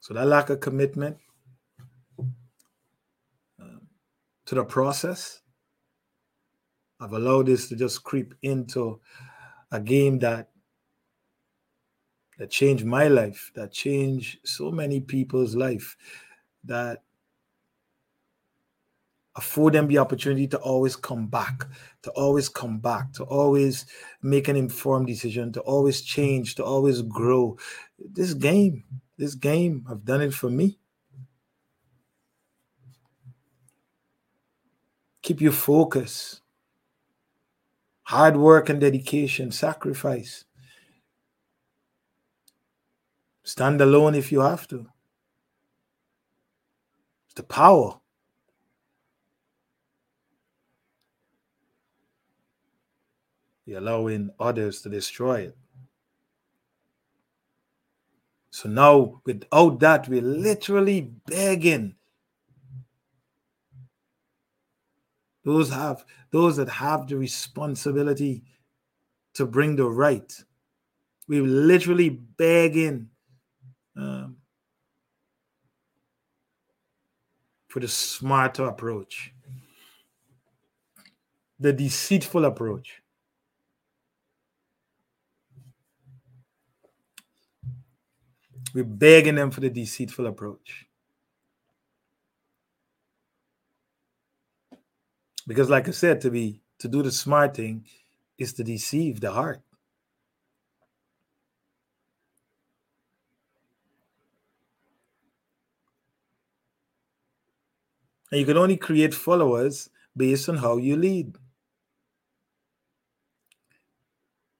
[0.00, 1.16] So that lack of commitment
[3.58, 3.80] uh,
[4.44, 5.40] to the process,
[7.00, 9.00] I've allowed this to just creep into
[9.72, 10.50] a game that
[12.38, 15.96] that changed my life, that changed so many people's life,
[16.64, 17.02] that
[19.36, 21.66] afford them the opportunity to always come back,
[22.02, 23.86] to always come back, to always
[24.22, 27.56] make an informed decision, to always change, to always grow.
[27.98, 28.84] This game,
[29.16, 30.78] this game, I've done it for me.
[35.22, 36.40] Keep your focus.
[38.02, 40.44] Hard work and dedication, sacrifice.
[43.44, 44.86] Stand alone if you have to.
[47.26, 48.00] It's the power.
[53.66, 55.56] You're allowing others to destroy it.
[58.50, 61.96] So now, without that, we're literally begging
[65.44, 68.42] those have those that have the responsibility
[69.34, 70.32] to bring the right.
[71.28, 73.10] We're literally begging
[73.96, 74.36] um,
[77.68, 79.32] for the smarter approach,
[81.58, 83.02] the deceitful approach.
[88.74, 90.86] We're begging them for the deceitful approach.
[95.46, 97.84] Because, like I said, to be to do the smart thing
[98.38, 99.63] is to deceive the heart.
[108.34, 111.36] And you can only create followers based on how you lead.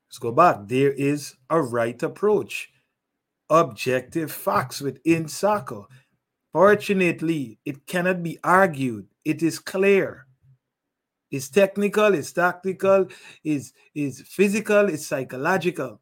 [0.09, 0.69] Let's go back.
[0.69, 2.71] There is a right approach,
[3.51, 5.87] objective facts within soccer.
[6.53, 9.09] Fortunately, it cannot be argued.
[9.25, 10.29] It is clear.
[11.33, 13.09] It's technical, it's tactical,
[13.43, 16.01] it's, it's physical, it's psychological.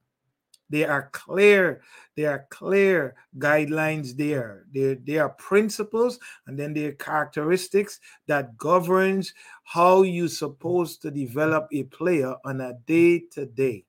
[0.72, 1.82] They are clear.
[2.16, 4.64] There are clear guidelines there.
[4.72, 11.10] There, there are principles and then there are characteristics that governs how you're supposed to
[11.10, 13.84] develop a player on a day to day.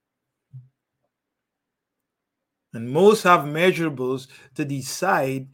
[2.74, 5.48] And most have measurables to decide,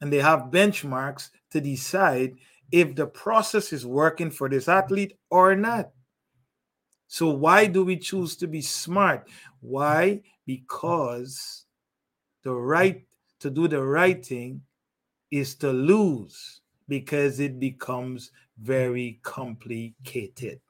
[0.00, 2.36] and they have benchmarks to decide
[2.70, 5.90] if the process is working for this athlete or not.
[7.12, 9.28] So, why do we choose to be smart?
[9.60, 10.22] Why?
[10.46, 11.66] Because
[12.42, 13.04] the right
[13.40, 14.62] to do the right thing
[15.30, 18.30] is to lose because it becomes
[18.60, 20.60] very complicated.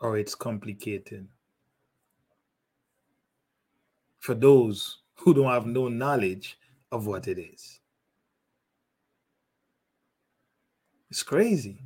[0.00, 1.26] Or it's complicated
[4.20, 6.58] for those who don't have no knowledge
[6.92, 7.80] of what it is.
[11.10, 11.80] It's crazy.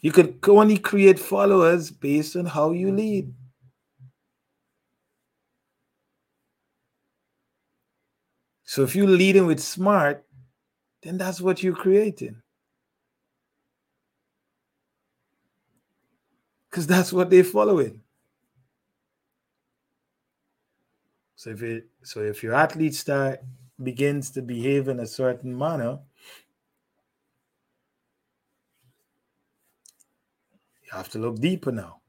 [0.00, 2.96] You can only create followers based on how you mm-hmm.
[2.96, 3.34] lead.
[8.64, 10.24] So if you're leading with smart,
[11.02, 12.42] then that's what you're creating.
[16.70, 18.00] because that's what they're following.
[21.36, 23.40] So if it so if your athlete start
[23.82, 25.98] begins to behave in a certain manner,
[30.90, 32.00] you have to look deeper now.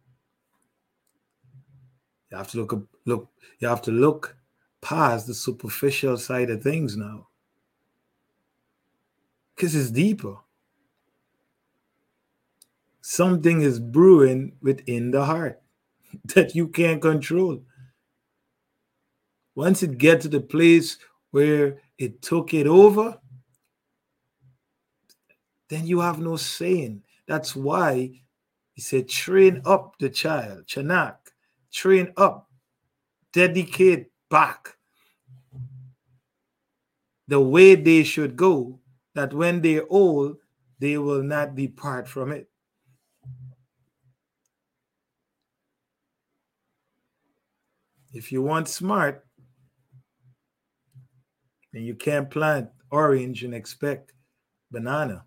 [2.31, 4.35] You have to look look you have to look
[4.81, 7.27] past the superficial side of things now.
[9.55, 10.37] Because it's deeper
[13.09, 15.59] something is brewing within the heart
[16.35, 17.63] that you can't control.
[19.55, 20.99] Once it gets to the place
[21.31, 23.17] where it took it over,
[25.69, 27.01] then you have no saying.
[27.27, 28.21] That's why
[28.79, 31.17] he said, train up the child, Chanak,
[31.69, 32.49] train up,
[33.33, 34.77] dedicate back
[37.27, 38.79] the way they should go,
[39.15, 40.37] that when they're old,
[40.79, 42.49] they will not depart from it.
[48.13, 49.25] If you want smart,
[51.73, 54.13] then you can't plant orange and expect
[54.71, 55.25] banana.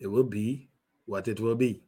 [0.00, 0.68] It will be
[1.06, 1.84] what it will be.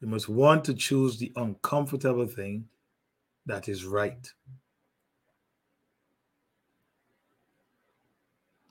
[0.00, 2.66] You must want to choose the uncomfortable thing
[3.46, 4.30] that is right.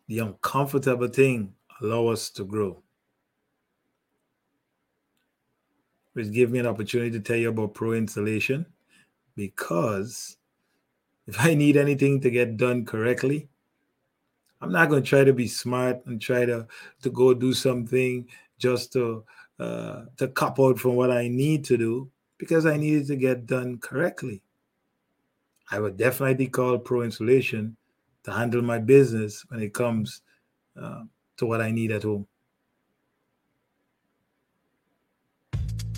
[0.08, 2.84] The uncomfortable thing allow us to grow.
[6.18, 8.66] which gave me an opportunity to tell you about Pro Insulation
[9.36, 10.38] because
[11.28, 13.50] if I need anything to get done correctly,
[14.62, 16.68] I'm not going to try to be smart and try to,
[17.02, 18.28] to go do something
[18.58, 19.24] just to
[19.60, 23.48] uh, to cop out from what I need to do because I needed to get
[23.48, 24.44] done correctly.
[25.72, 27.76] I would definitely call pro Insulation
[28.24, 30.22] to handle my business when it comes
[30.80, 31.04] uh,
[31.38, 32.28] to what I need at home.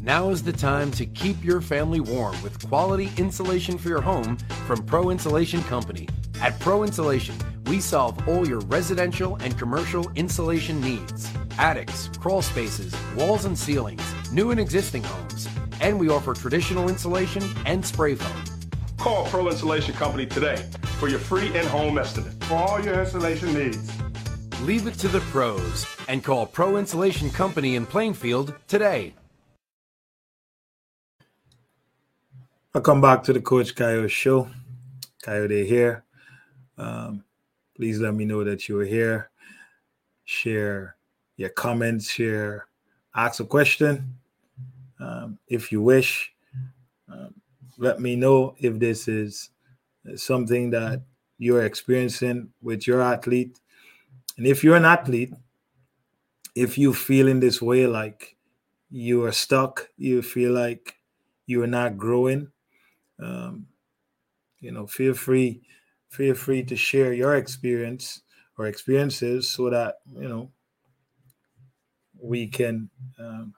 [0.02, 4.38] Now is the time to keep your family warm with quality insulation for your home
[4.66, 6.08] from Pro Insulation Company.
[6.42, 12.96] At Pro Insulation, we solve all your residential and commercial insulation needs attics, crawl spaces,
[13.16, 15.50] walls and ceilings, new and existing homes.
[15.82, 18.44] And we offer traditional insulation and spray foam.
[18.98, 20.66] Call Pro Insulation Company today
[21.00, 23.92] for your free in home estimate for all your insulation needs.
[24.62, 29.14] Leave it to the pros and call Pro Insulation Company in Plainfield today.
[32.74, 34.50] Welcome back to the Coach Kayode Show.
[35.26, 36.06] Kayode here.
[36.80, 37.26] Um,
[37.76, 39.30] please let me know that you are here.
[40.24, 40.96] Share
[41.36, 42.68] your comments, share,
[43.16, 44.16] ask a question
[45.00, 46.32] um, if you wish.
[47.12, 47.34] Um,
[47.78, 49.50] let me know if this is
[50.16, 51.02] something that
[51.38, 53.60] you're experiencing with your athlete.
[54.38, 55.34] And if you're an athlete,
[56.56, 58.38] if you feel in this way like
[58.90, 60.96] you are stuck, you feel like
[61.46, 62.52] you are not growing,
[63.22, 63.66] um,
[64.60, 65.62] you know feel free
[66.10, 68.22] feel free to share your experience
[68.58, 70.52] or experiences so that you know
[72.22, 72.90] we can
[73.20, 73.54] um,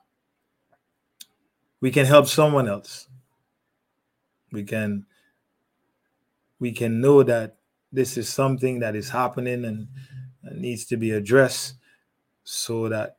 [1.80, 3.08] we can help someone else.
[4.52, 5.06] We can
[6.60, 7.58] we can know that
[7.91, 9.88] this is something that is happening and,
[10.43, 11.76] and needs to be addressed
[12.43, 13.18] so that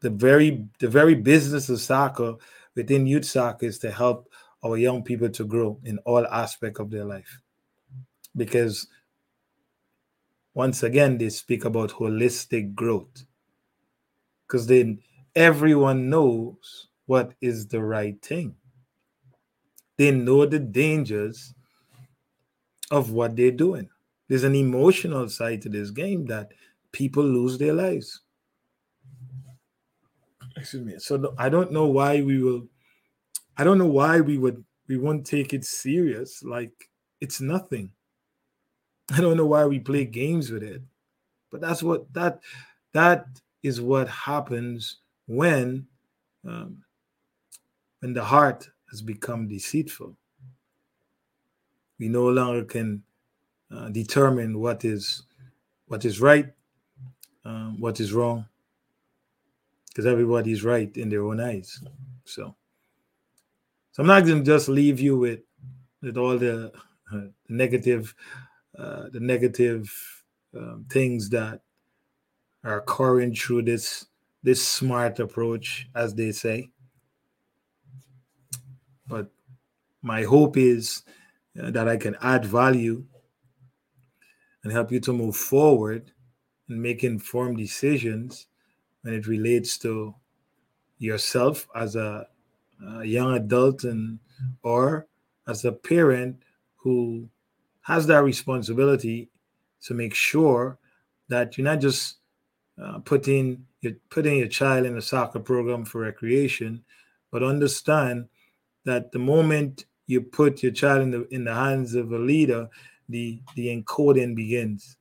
[0.00, 2.34] the very the very business of soccer
[2.76, 4.30] within youth soccer is to help
[4.62, 7.40] our young people to grow in all aspect of their life
[8.38, 8.86] because
[10.54, 13.24] once again they speak about holistic growth.
[14.46, 15.00] Because then
[15.36, 18.54] everyone knows what is the right thing.
[19.98, 21.54] They know the dangers
[22.90, 23.88] of what they're doing.
[24.28, 26.52] There's an emotional side to this game that
[26.92, 28.22] people lose their lives.
[30.56, 30.98] Excuse me.
[30.98, 32.66] So i don't know why we will
[33.56, 37.92] i don't know why we would we won't take it serious like it's nothing
[39.12, 40.82] i don't know why we play games with it
[41.50, 42.40] but that's what that
[42.92, 43.26] that
[43.62, 45.86] is what happens when
[46.46, 46.82] um,
[48.00, 50.16] when the heart has become deceitful
[51.98, 53.02] we no longer can
[53.74, 55.24] uh, determine what is
[55.86, 56.52] what is right
[57.44, 58.46] um, what is wrong
[59.98, 61.82] because everybody's right in their own eyes.
[62.24, 62.54] So,
[63.90, 65.40] so I'm not going to just leave you with
[66.00, 66.70] with all the
[67.12, 68.14] uh, negative,
[68.78, 69.92] uh, the negative
[70.56, 71.60] um, things that
[72.64, 74.06] are occurring through this
[74.42, 76.70] this smart approach, as they say.
[79.06, 79.30] But
[80.00, 81.02] my hope is
[81.60, 83.04] uh, that I can add value
[84.62, 86.12] and help you to move forward
[86.68, 88.46] and make informed decisions
[89.02, 90.14] when it relates to
[90.98, 92.26] yourself as a,
[92.86, 94.18] a young adult and
[94.62, 95.08] or
[95.46, 96.36] as a parent
[96.76, 97.28] who
[97.88, 99.28] has that responsibility
[99.82, 100.78] to make sure
[101.28, 102.18] that you're not just
[102.80, 106.84] uh, putting you're putting your child in a soccer program for recreation,
[107.32, 108.28] but understand
[108.84, 112.68] that the moment you put your child in the in the hands of a leader,
[113.08, 114.96] the the encoding begins.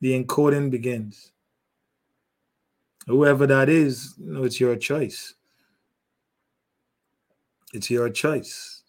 [0.00, 1.32] The encoding begins
[3.06, 5.34] whoever that is, you know, it's your choice.
[7.72, 8.81] It's your choice.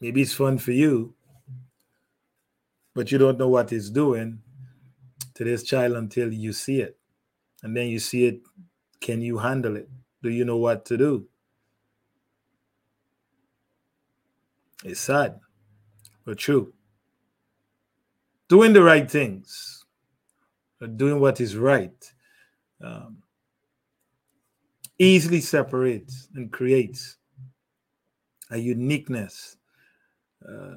[0.00, 1.14] Maybe it's fun for you,
[2.94, 4.40] but you don't know what it's doing
[5.34, 6.96] to this child until you see it.
[7.62, 8.40] And then you see it.
[9.00, 9.88] Can you handle it?
[10.22, 11.26] Do you know what to do?
[14.84, 15.40] It's sad,
[16.24, 16.72] but true.
[18.48, 19.80] Doing the right things
[20.88, 22.12] doing what is right
[22.82, 23.18] um,
[24.98, 27.16] easily separates and creates
[28.50, 29.56] a uniqueness
[30.48, 30.76] uh,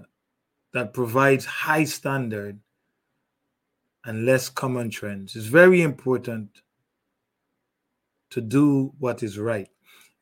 [0.74, 2.59] that provides high standard
[4.05, 5.36] and less common trends.
[5.36, 6.49] It's very important
[8.32, 9.70] to do what is right.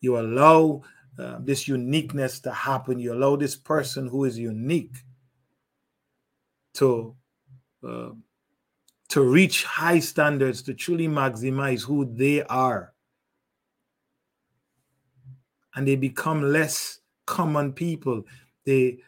[0.01, 0.83] You allow
[1.17, 2.99] uh, this uniqueness to happen.
[2.99, 4.95] You allow this person who is unique
[6.75, 7.15] to
[7.87, 8.11] uh,
[9.09, 12.93] to reach high standards to truly maximize who they are.
[15.75, 18.23] And they become less common people.
[18.65, 18.99] They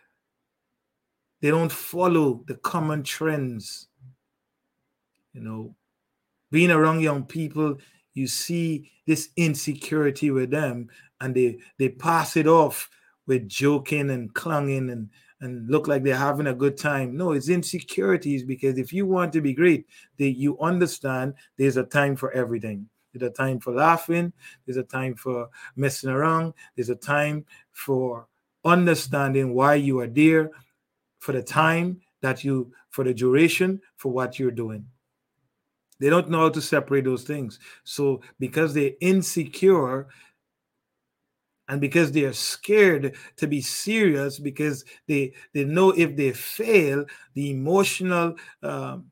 [1.44, 3.90] they don't follow the common trends.
[5.34, 5.76] You know,
[6.52, 7.80] being around young people,
[8.14, 10.88] you see this insecurity with them,
[11.20, 12.90] and they they pass it off
[13.28, 15.10] with joking and clanging and
[15.42, 17.18] and look like they're having a good time.
[17.18, 19.86] No, it's insecurities because if you want to be great,
[20.18, 22.88] they, you understand there's a time for everything.
[23.14, 24.32] There's a time for laughing,
[24.66, 28.28] there's a time for messing around, there's a time for
[28.64, 30.50] understanding why you are there,
[31.24, 34.86] for the time that you, for the duration, for what you're doing.
[36.02, 37.60] They don't know how to separate those things.
[37.86, 40.08] So, because they're insecure,
[41.70, 47.06] and because they are scared to be serious because they they know if they fail
[47.36, 49.06] the emotional um,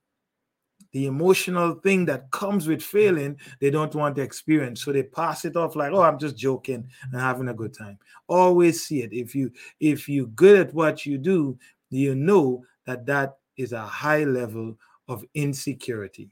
[0.91, 5.45] the emotional thing that comes with failing they don't want to experience so they pass
[5.45, 7.97] it off like oh i'm just joking and having a good time
[8.27, 9.49] always see it if you
[9.79, 11.57] if you're good at what you do
[11.99, 14.77] you know that that is a high level
[15.07, 16.31] of insecurity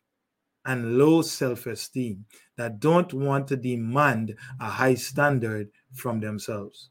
[0.65, 6.89] and low self-esteem that don't want to demand a high standard from themselves.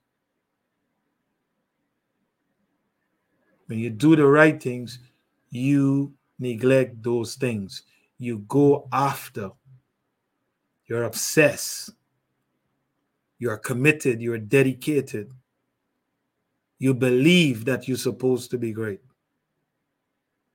[3.66, 4.98] When you do the right things,
[5.50, 7.82] you neglect those things.
[8.18, 9.50] You go after.
[10.86, 11.90] You're obsessed.
[13.38, 14.20] You're committed.
[14.20, 15.30] You're dedicated.
[16.78, 19.00] You believe that you're supposed to be great.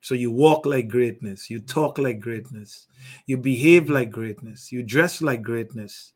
[0.01, 2.87] So you walk like greatness, you talk like greatness,
[3.25, 6.13] you behave like greatness, you dress like greatness,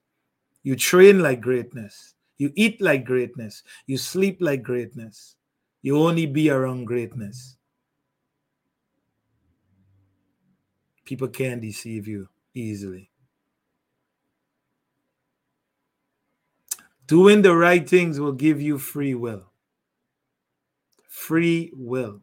[0.63, 3.63] you train like greatness, You eat like greatness.
[3.87, 5.35] You sleep like greatness.
[5.81, 7.57] You only be around greatness.
[11.05, 13.09] People can deceive you easily.
[17.07, 19.51] Doing the right things will give you free will.
[21.17, 22.21] Free will.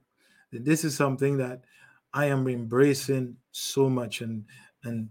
[0.52, 1.64] This is something that
[2.12, 4.44] I am embracing so much and
[4.84, 5.08] and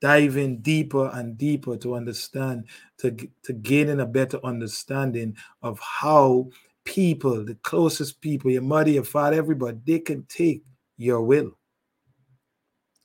[0.00, 2.68] diving deeper and deeper to understand
[2.98, 3.10] to
[3.42, 6.48] to gaining a better understanding of how
[6.84, 10.62] people, the closest people, your mother, your father, everybody, they can take
[10.96, 11.58] your will.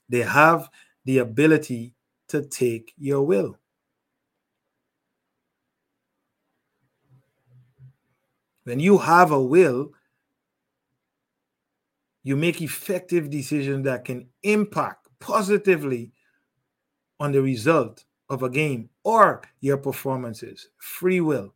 [0.09, 0.69] They have
[1.05, 1.95] the ability
[2.27, 3.57] to take your will.
[8.63, 9.93] When you have a will,
[12.23, 16.11] you make effective decisions that can impact positively
[17.19, 20.69] on the result of a game or your performances.
[20.77, 21.53] Free will.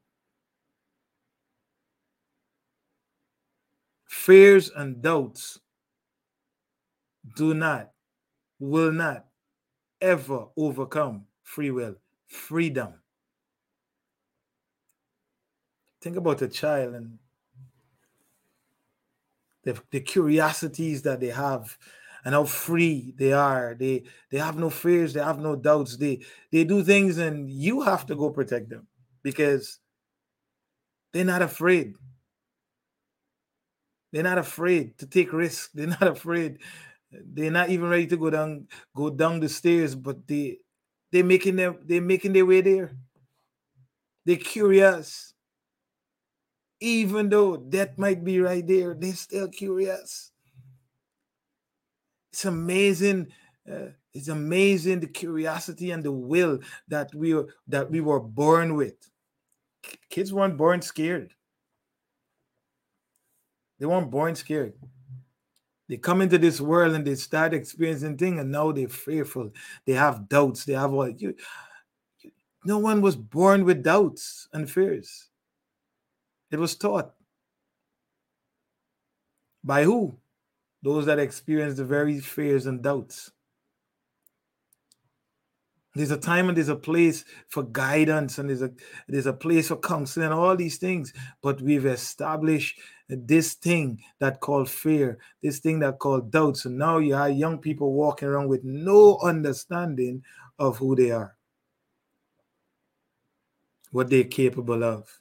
[4.07, 5.59] Fears and doubts
[7.35, 7.91] do not,
[8.59, 9.25] will not
[10.01, 11.95] ever overcome free will,
[12.27, 12.93] freedom.
[16.01, 17.19] Think about a child and
[19.63, 21.77] the, the curiosities that they have
[22.25, 23.75] and how free they are.
[23.77, 25.97] They they have no fears, they have no doubts.
[25.97, 28.87] They they do things and you have to go protect them
[29.23, 29.79] because
[31.11, 31.93] they're not afraid.
[34.11, 35.69] They're not afraid to take risks.
[35.73, 36.59] They're not afraid.
[37.11, 40.57] They're not even ready to go down go down the stairs, but they
[41.11, 42.91] they're making them they're making their way there.
[44.25, 45.32] They're curious
[46.83, 50.31] even though death might be right there, they're still curious.
[52.33, 53.27] It's amazing.
[53.71, 56.59] Uh, it's amazing the curiosity and the will
[56.89, 58.95] that we that we were born with.
[60.09, 61.33] Kids weren't born scared.
[63.79, 64.73] They weren't born scared.
[65.87, 69.51] They come into this world and they start experiencing things, and now they're fearful.
[69.85, 70.65] They have doubts.
[70.65, 71.35] They have all you.
[72.65, 75.29] No one was born with doubts and fears.
[76.53, 77.11] It was taught.
[79.63, 80.15] By who?
[80.83, 83.31] Those that experience the very fears and doubts.
[85.95, 88.71] There's a time and there's a place for guidance and there's a
[89.07, 91.11] there's a place for counseling and all these things.
[91.41, 96.57] But we've established this thing that called fear, this thing that called doubt.
[96.57, 100.23] So now you have young people walking around with no understanding
[100.59, 101.35] of who they are,
[103.89, 105.19] what they're capable of.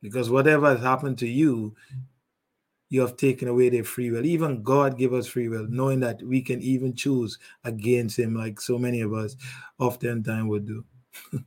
[0.00, 1.74] Because whatever has happened to you,
[2.88, 4.24] you have taken away their free will.
[4.24, 8.60] Even God gave us free will, knowing that we can even choose against Him, like
[8.60, 9.36] so many of us
[9.78, 10.84] oftentimes would do.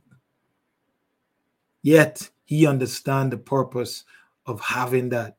[1.82, 4.04] Yet He understands the purpose
[4.46, 5.36] of having that.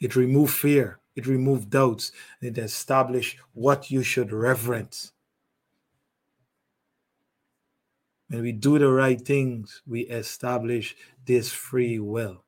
[0.00, 5.12] It removed fear, it removed doubts, it established what you should reverence.
[8.32, 12.42] When we do the right things, we establish this free will.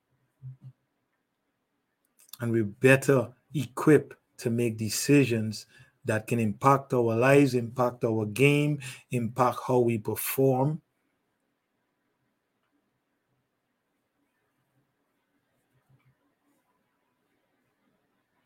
[2.41, 5.67] And we're better equipped to make decisions
[6.07, 8.81] that can impact our lives, impact our game,
[9.11, 10.81] impact how we perform.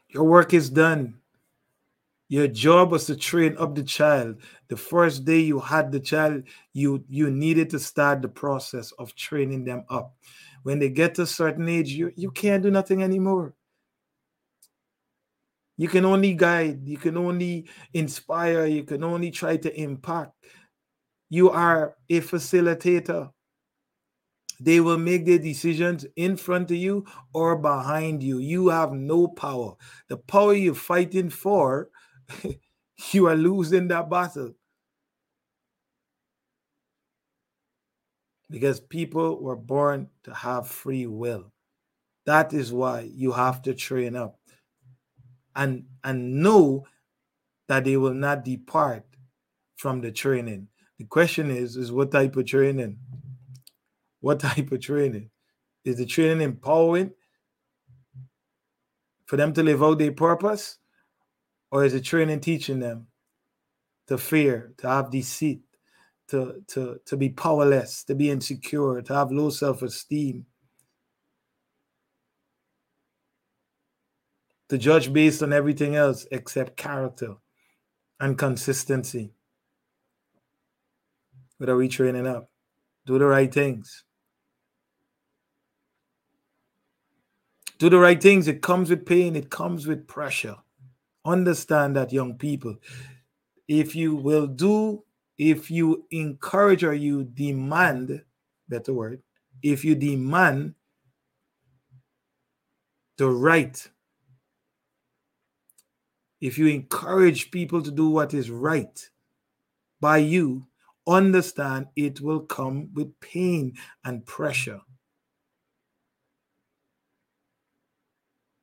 [0.09, 1.21] Your work is done.
[2.29, 4.43] Your job was to train up the child.
[4.69, 6.43] The first day you had the child,
[6.75, 10.15] you you needed to start the process of training them up.
[10.63, 13.55] When they get to a certain age, you, you can't do nothing anymore.
[15.79, 20.33] You can only guide, you can only inspire, you can only try to impact.
[21.31, 23.31] You are a facilitator.
[24.61, 28.39] They will make their decisions in front of you or behind you.
[28.39, 29.77] You have no power.
[30.09, 31.91] The power you're fighting for
[33.13, 34.55] you are losing that battle.
[38.51, 41.53] Because people were born to have free will.
[42.25, 44.39] That is why you have to train up
[45.57, 46.87] and and know
[47.69, 49.05] that they will not depart
[49.77, 50.69] from the training.
[50.99, 52.99] The question is is what type of training?
[54.21, 55.31] What type of training?
[55.85, 57.13] Is the training empowering
[59.27, 60.78] for them to live out their purpose?
[61.71, 63.09] Or is it training teaching them
[64.07, 65.61] to fear, to have deceit,
[66.29, 70.47] to, to, to be powerless, to be insecure, to have low self esteem?
[74.71, 77.35] To judge based on everything else except character
[78.21, 79.33] and consistency.
[81.59, 82.51] What are we training up?
[83.07, 84.05] Do the right things.
[87.79, 88.49] Do the right things.
[88.49, 90.57] It comes with pain, it comes with pressure.
[91.29, 92.77] Understand that, young people.
[93.69, 95.05] If you will do,
[95.37, 98.23] if you encourage or you demand,
[98.67, 99.23] better word,
[99.63, 100.75] if you demand
[103.19, 103.91] the right,
[106.41, 109.11] if you encourage people to do what is right
[110.01, 110.67] by you,
[111.07, 113.75] understand it will come with pain
[114.05, 114.81] and pressure.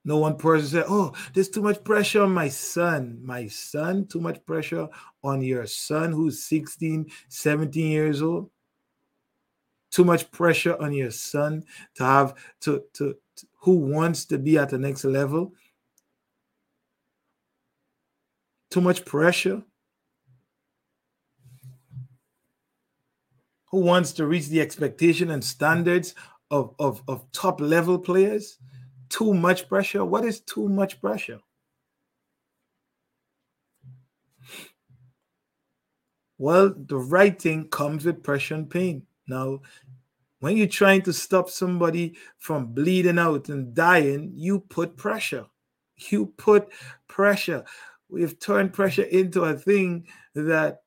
[0.07, 3.19] No one person said, Oh, there's too much pressure on my son.
[3.23, 4.87] My son, too much pressure
[5.23, 8.51] on your son who's 16, 17 years old.
[9.89, 11.63] Too much pressure on your son
[11.95, 15.53] to have to, to, to who wants to be at the next level.
[18.69, 19.63] Too much pressure.
[23.71, 26.13] Who wants to reach the expectation and standards
[26.51, 28.59] of, of, of top level players?
[29.09, 30.05] Too much pressure?
[30.05, 31.39] What is too much pressure?
[36.37, 39.03] Well, the right thing comes with pressure and pain.
[39.27, 39.61] Now,
[40.39, 45.45] when you're trying to stop somebody from bleeding out and dying, you put pressure.
[46.11, 46.73] You put
[47.07, 47.63] pressure.
[48.09, 50.81] We've turned pressure into a thing that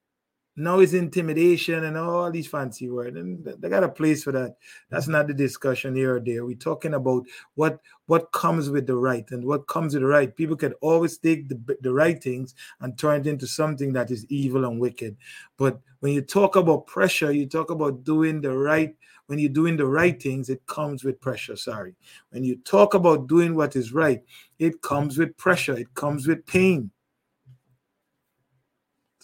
[0.58, 3.16] now it's intimidation and all these fancy words.
[3.16, 4.56] And they got a place for that.
[4.90, 6.44] That's not the discussion here or there.
[6.44, 10.34] We're talking about what what comes with the right and what comes with the right.
[10.34, 14.26] People can always take the, the right things and turn it into something that is
[14.28, 15.16] evil and wicked.
[15.56, 18.94] But when you talk about pressure you talk about doing the right
[19.26, 21.94] when you're doing the right things it comes with pressure sorry.
[22.30, 24.22] When you talk about doing what is right
[24.58, 25.76] it comes with pressure.
[25.76, 26.90] It comes with pain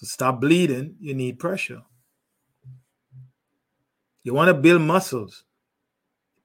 [0.05, 1.83] to stop bleeding, you need pressure.
[4.23, 5.45] You want to build muscles.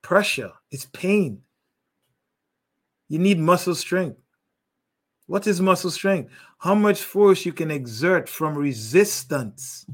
[0.02, 1.42] Pressure, it's pain.
[3.08, 4.20] You need muscle strength.
[5.28, 6.32] What is muscle strength?
[6.58, 9.86] How much force you can exert from resistance.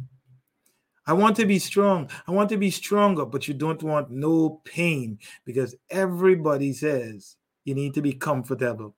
[1.07, 2.09] I want to be strong.
[2.27, 7.75] I want to be stronger, but you don't want no pain because everybody says you
[7.75, 8.95] need to be comfortable.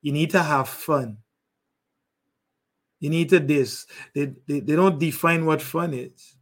[0.00, 1.18] You need to have fun.
[3.00, 3.86] You need to this.
[4.14, 6.36] They, they, they don't define what fun is.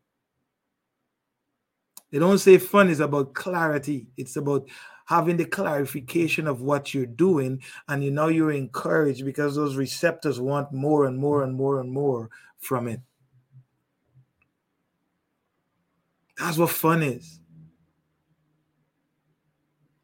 [2.11, 4.09] They don't say fun is about clarity.
[4.17, 4.69] It's about
[5.07, 7.63] having the clarification of what you're doing.
[7.89, 11.91] And you know you're encouraged because those receptors want more and more and more and
[11.91, 13.01] more from it.
[16.39, 17.41] That's what fun is.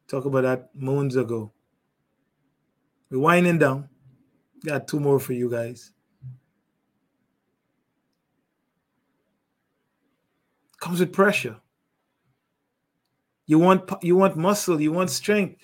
[0.07, 1.51] Talk about that moons ago.
[3.09, 3.89] We're winding down.
[4.65, 5.92] Got two more for you guys.
[10.83, 11.55] Comes with pressure.
[13.45, 15.61] You want you want muscle, you want strength.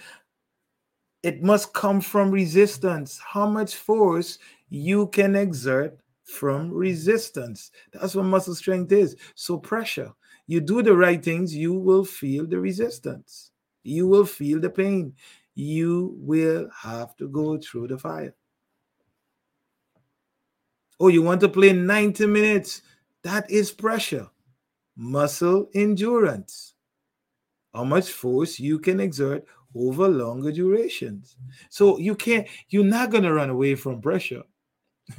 [1.24, 3.20] It must come from resistance.
[3.20, 4.40] How much force
[4.70, 7.72] you can exert from resistance.
[7.92, 9.18] That's what muscle strength is.
[9.36, 10.14] So pressure.
[10.48, 13.52] You do the right things, you will feel the resistance.
[13.84, 15.14] You will feel the pain.
[15.54, 18.34] You will have to go through the fire.
[21.00, 22.84] Oh, you want to play 90 minutes?
[23.24, 24.30] That is pressure
[25.00, 26.74] muscle endurance,
[27.74, 31.38] how much force you can exert over longer durations.
[31.70, 34.44] So you can't, you're not going to run away from pressure.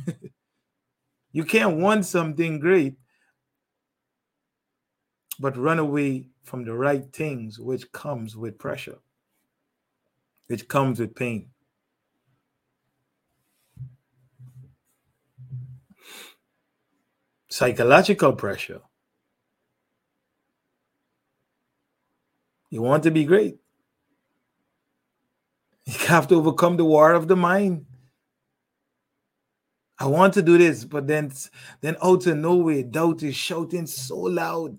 [1.32, 2.96] you can't want something great,
[5.38, 8.98] but run away from the right things, which comes with pressure,
[10.48, 11.48] which comes with pain.
[17.48, 18.82] Psychological pressure
[22.70, 23.58] You want to be great.
[25.84, 27.86] You have to overcome the war of the mind.
[29.98, 31.30] I want to do this, but then,
[31.82, 34.78] then out of nowhere, doubt is shouting so loud.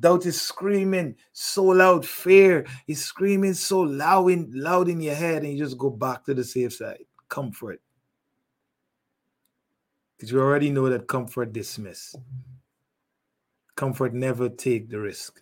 [0.00, 2.06] Doubt is screaming so loud.
[2.06, 6.24] Fear is screaming so loud in, loud in your head, and you just go back
[6.24, 7.04] to the safe side.
[7.28, 7.82] Comfort.
[10.16, 12.14] Because you already know that comfort dismiss.
[13.76, 15.41] Comfort never take the risk.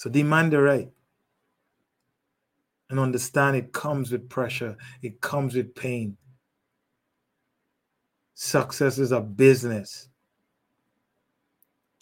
[0.00, 0.88] So demand the right.
[2.88, 6.16] And understand it comes with pressure, it comes with pain.
[8.32, 10.08] Success is a business.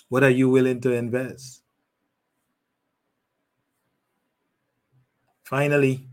[0.09, 1.65] What are you willing to invest?
[5.43, 6.07] Finally,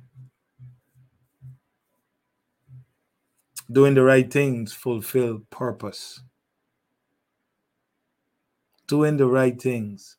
[3.71, 6.21] Doing the right things fulfill purpose.
[8.87, 10.17] Doing the right things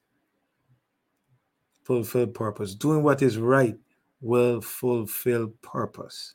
[1.87, 2.75] fulfill purpose.
[2.75, 3.77] Doing what is right
[4.21, 6.35] will fulfill purpose.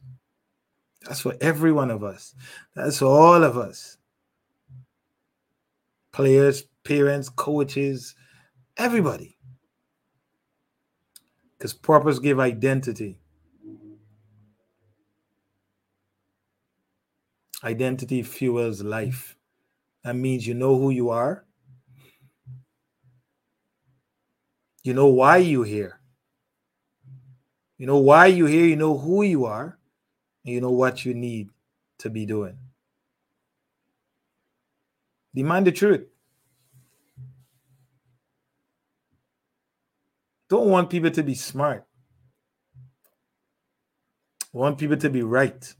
[1.06, 2.34] That's for every one of us.
[2.74, 3.98] That's for all of us.
[6.14, 8.16] Players, parents, coaches,
[8.78, 9.38] everybody.
[11.58, 13.20] Because purpose give identity.
[17.62, 19.36] Identity fuels life.
[20.06, 21.46] That means you know who you are.
[24.84, 26.00] You know why you're here.
[27.78, 28.66] You know why you're here.
[28.66, 29.78] You know who you are.
[30.46, 31.50] And you know what you need
[32.00, 32.58] to be doing.
[35.34, 36.08] Demand the truth.
[40.50, 41.86] Don't want people to be smart.
[44.52, 45.74] Want people to be right.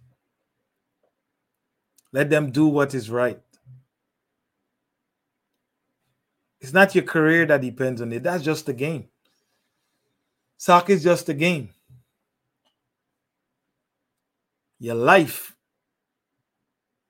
[2.14, 3.42] Let them do what is right.
[6.62, 8.22] It's not your career that depends on it.
[8.24, 9.08] That's just a game.
[10.58, 11.70] Soccer is just a game.
[14.80, 15.56] Your life,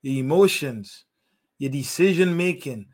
[0.02, 1.04] your emotions,
[1.58, 2.86] your decision making.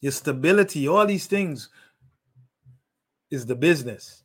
[0.00, 1.70] Your stability, all these things
[3.30, 4.24] is the business.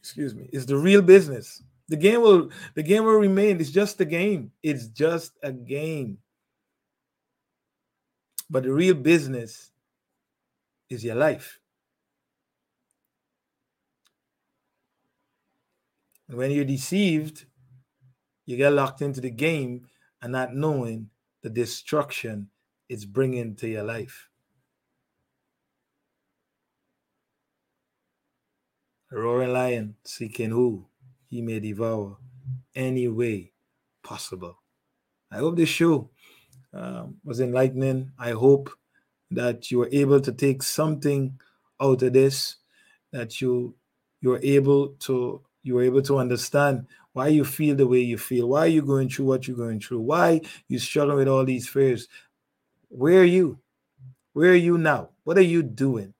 [0.00, 1.62] Excuse me, is the real business.
[1.90, 3.60] The game will the game will remain.
[3.60, 4.52] It's just a game.
[4.62, 6.18] It's just a game.
[8.48, 9.72] But the real business
[10.88, 11.58] is your life.
[16.28, 17.46] When you're deceived,
[18.46, 19.88] you get locked into the game
[20.22, 21.10] and not knowing
[21.42, 22.50] the destruction
[22.88, 24.28] it's bringing to your life.
[29.10, 30.86] A roaring lion seeking who
[31.30, 32.16] he may devour
[32.74, 33.52] any way
[34.02, 34.58] possible.
[35.30, 36.10] I hope this show
[36.74, 38.10] um, was enlightening.
[38.18, 38.70] I hope
[39.30, 41.38] that you were able to take something
[41.80, 42.56] out of this,
[43.12, 43.74] that you
[44.20, 48.18] you were able to you were able to understand why you feel the way you
[48.18, 51.68] feel, why you're going through what you're going through, why you struggle with all these
[51.68, 52.08] fears.
[52.88, 53.58] Where are you?
[54.32, 55.10] Where are you now?
[55.24, 56.14] What are you doing?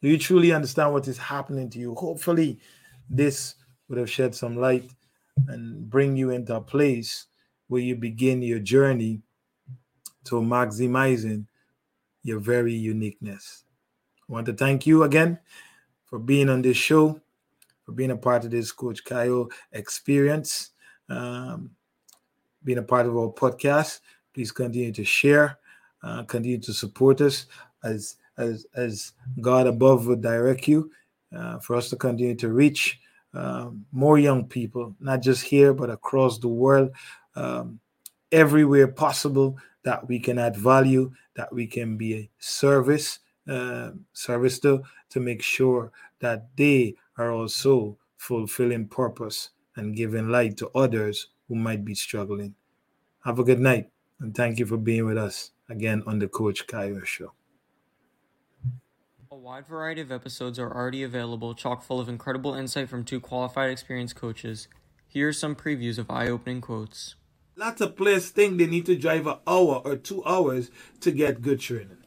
[0.00, 1.94] Do you truly understand what is happening to you?
[1.94, 2.60] Hopefully,
[3.08, 3.54] this
[3.88, 4.90] would have shed some light
[5.46, 7.26] and bring you into a place
[7.68, 9.20] where you begin your journey
[10.24, 11.46] to maximizing
[12.22, 13.64] your very uniqueness.
[14.28, 15.38] I want to thank you again
[16.04, 17.20] for being on this show,
[17.84, 20.70] for being a part of this Coach Kayo experience,
[21.08, 21.70] um,
[22.64, 24.00] being a part of our podcast.
[24.34, 25.58] Please continue to share,
[26.02, 27.46] uh, continue to support us
[27.82, 30.90] as as as God above would direct you
[31.36, 33.00] uh, for us to continue to reach
[33.34, 36.90] um, more young people, not just here but across the world,
[37.36, 37.78] um,
[38.32, 44.58] everywhere possible that we can add value, that we can be a service, uh, service
[44.60, 51.28] to to make sure that they are also fulfilling purpose and giving light to others
[51.48, 52.54] who might be struggling.
[53.24, 56.66] Have a good night and thank you for being with us again on the Coach
[56.66, 57.37] Kayo Show.
[59.38, 63.20] A wide variety of episodes are already available, chock full of incredible insight from two
[63.20, 64.66] qualified experienced coaches.
[65.06, 67.14] Here are some previews of eye opening quotes.
[67.54, 70.72] Lots of players think they need to drive an hour or two hours
[71.02, 71.98] to get good training.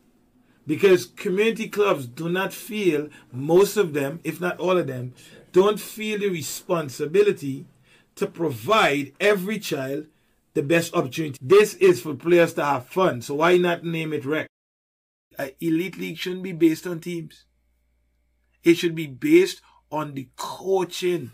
[0.68, 5.14] Because community clubs do not feel, most of them, if not all of them,
[5.54, 7.66] don't feel the responsibility
[8.16, 10.08] to provide every child
[10.54, 11.40] the best opportunity.
[11.42, 14.51] This is for players to have fun, so why not name it rec?
[15.38, 17.46] An elite league shouldn't be based on teams.
[18.64, 19.62] It should be based
[19.92, 21.32] on the coaching.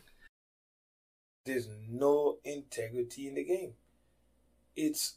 [1.46, 3.74] There's no integrity in the game.
[4.76, 5.16] It's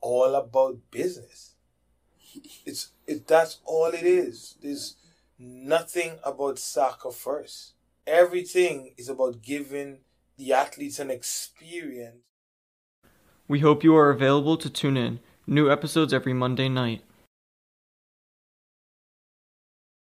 [0.00, 1.54] all about business.
[2.64, 4.56] It's it that's all it is.
[4.62, 4.96] There's
[5.38, 7.74] nothing about soccer first.
[8.06, 9.98] Everything is about giving
[10.36, 12.22] the athletes an experience.
[13.46, 15.20] We hope you are available to tune in.
[15.46, 17.02] New episodes every Monday night.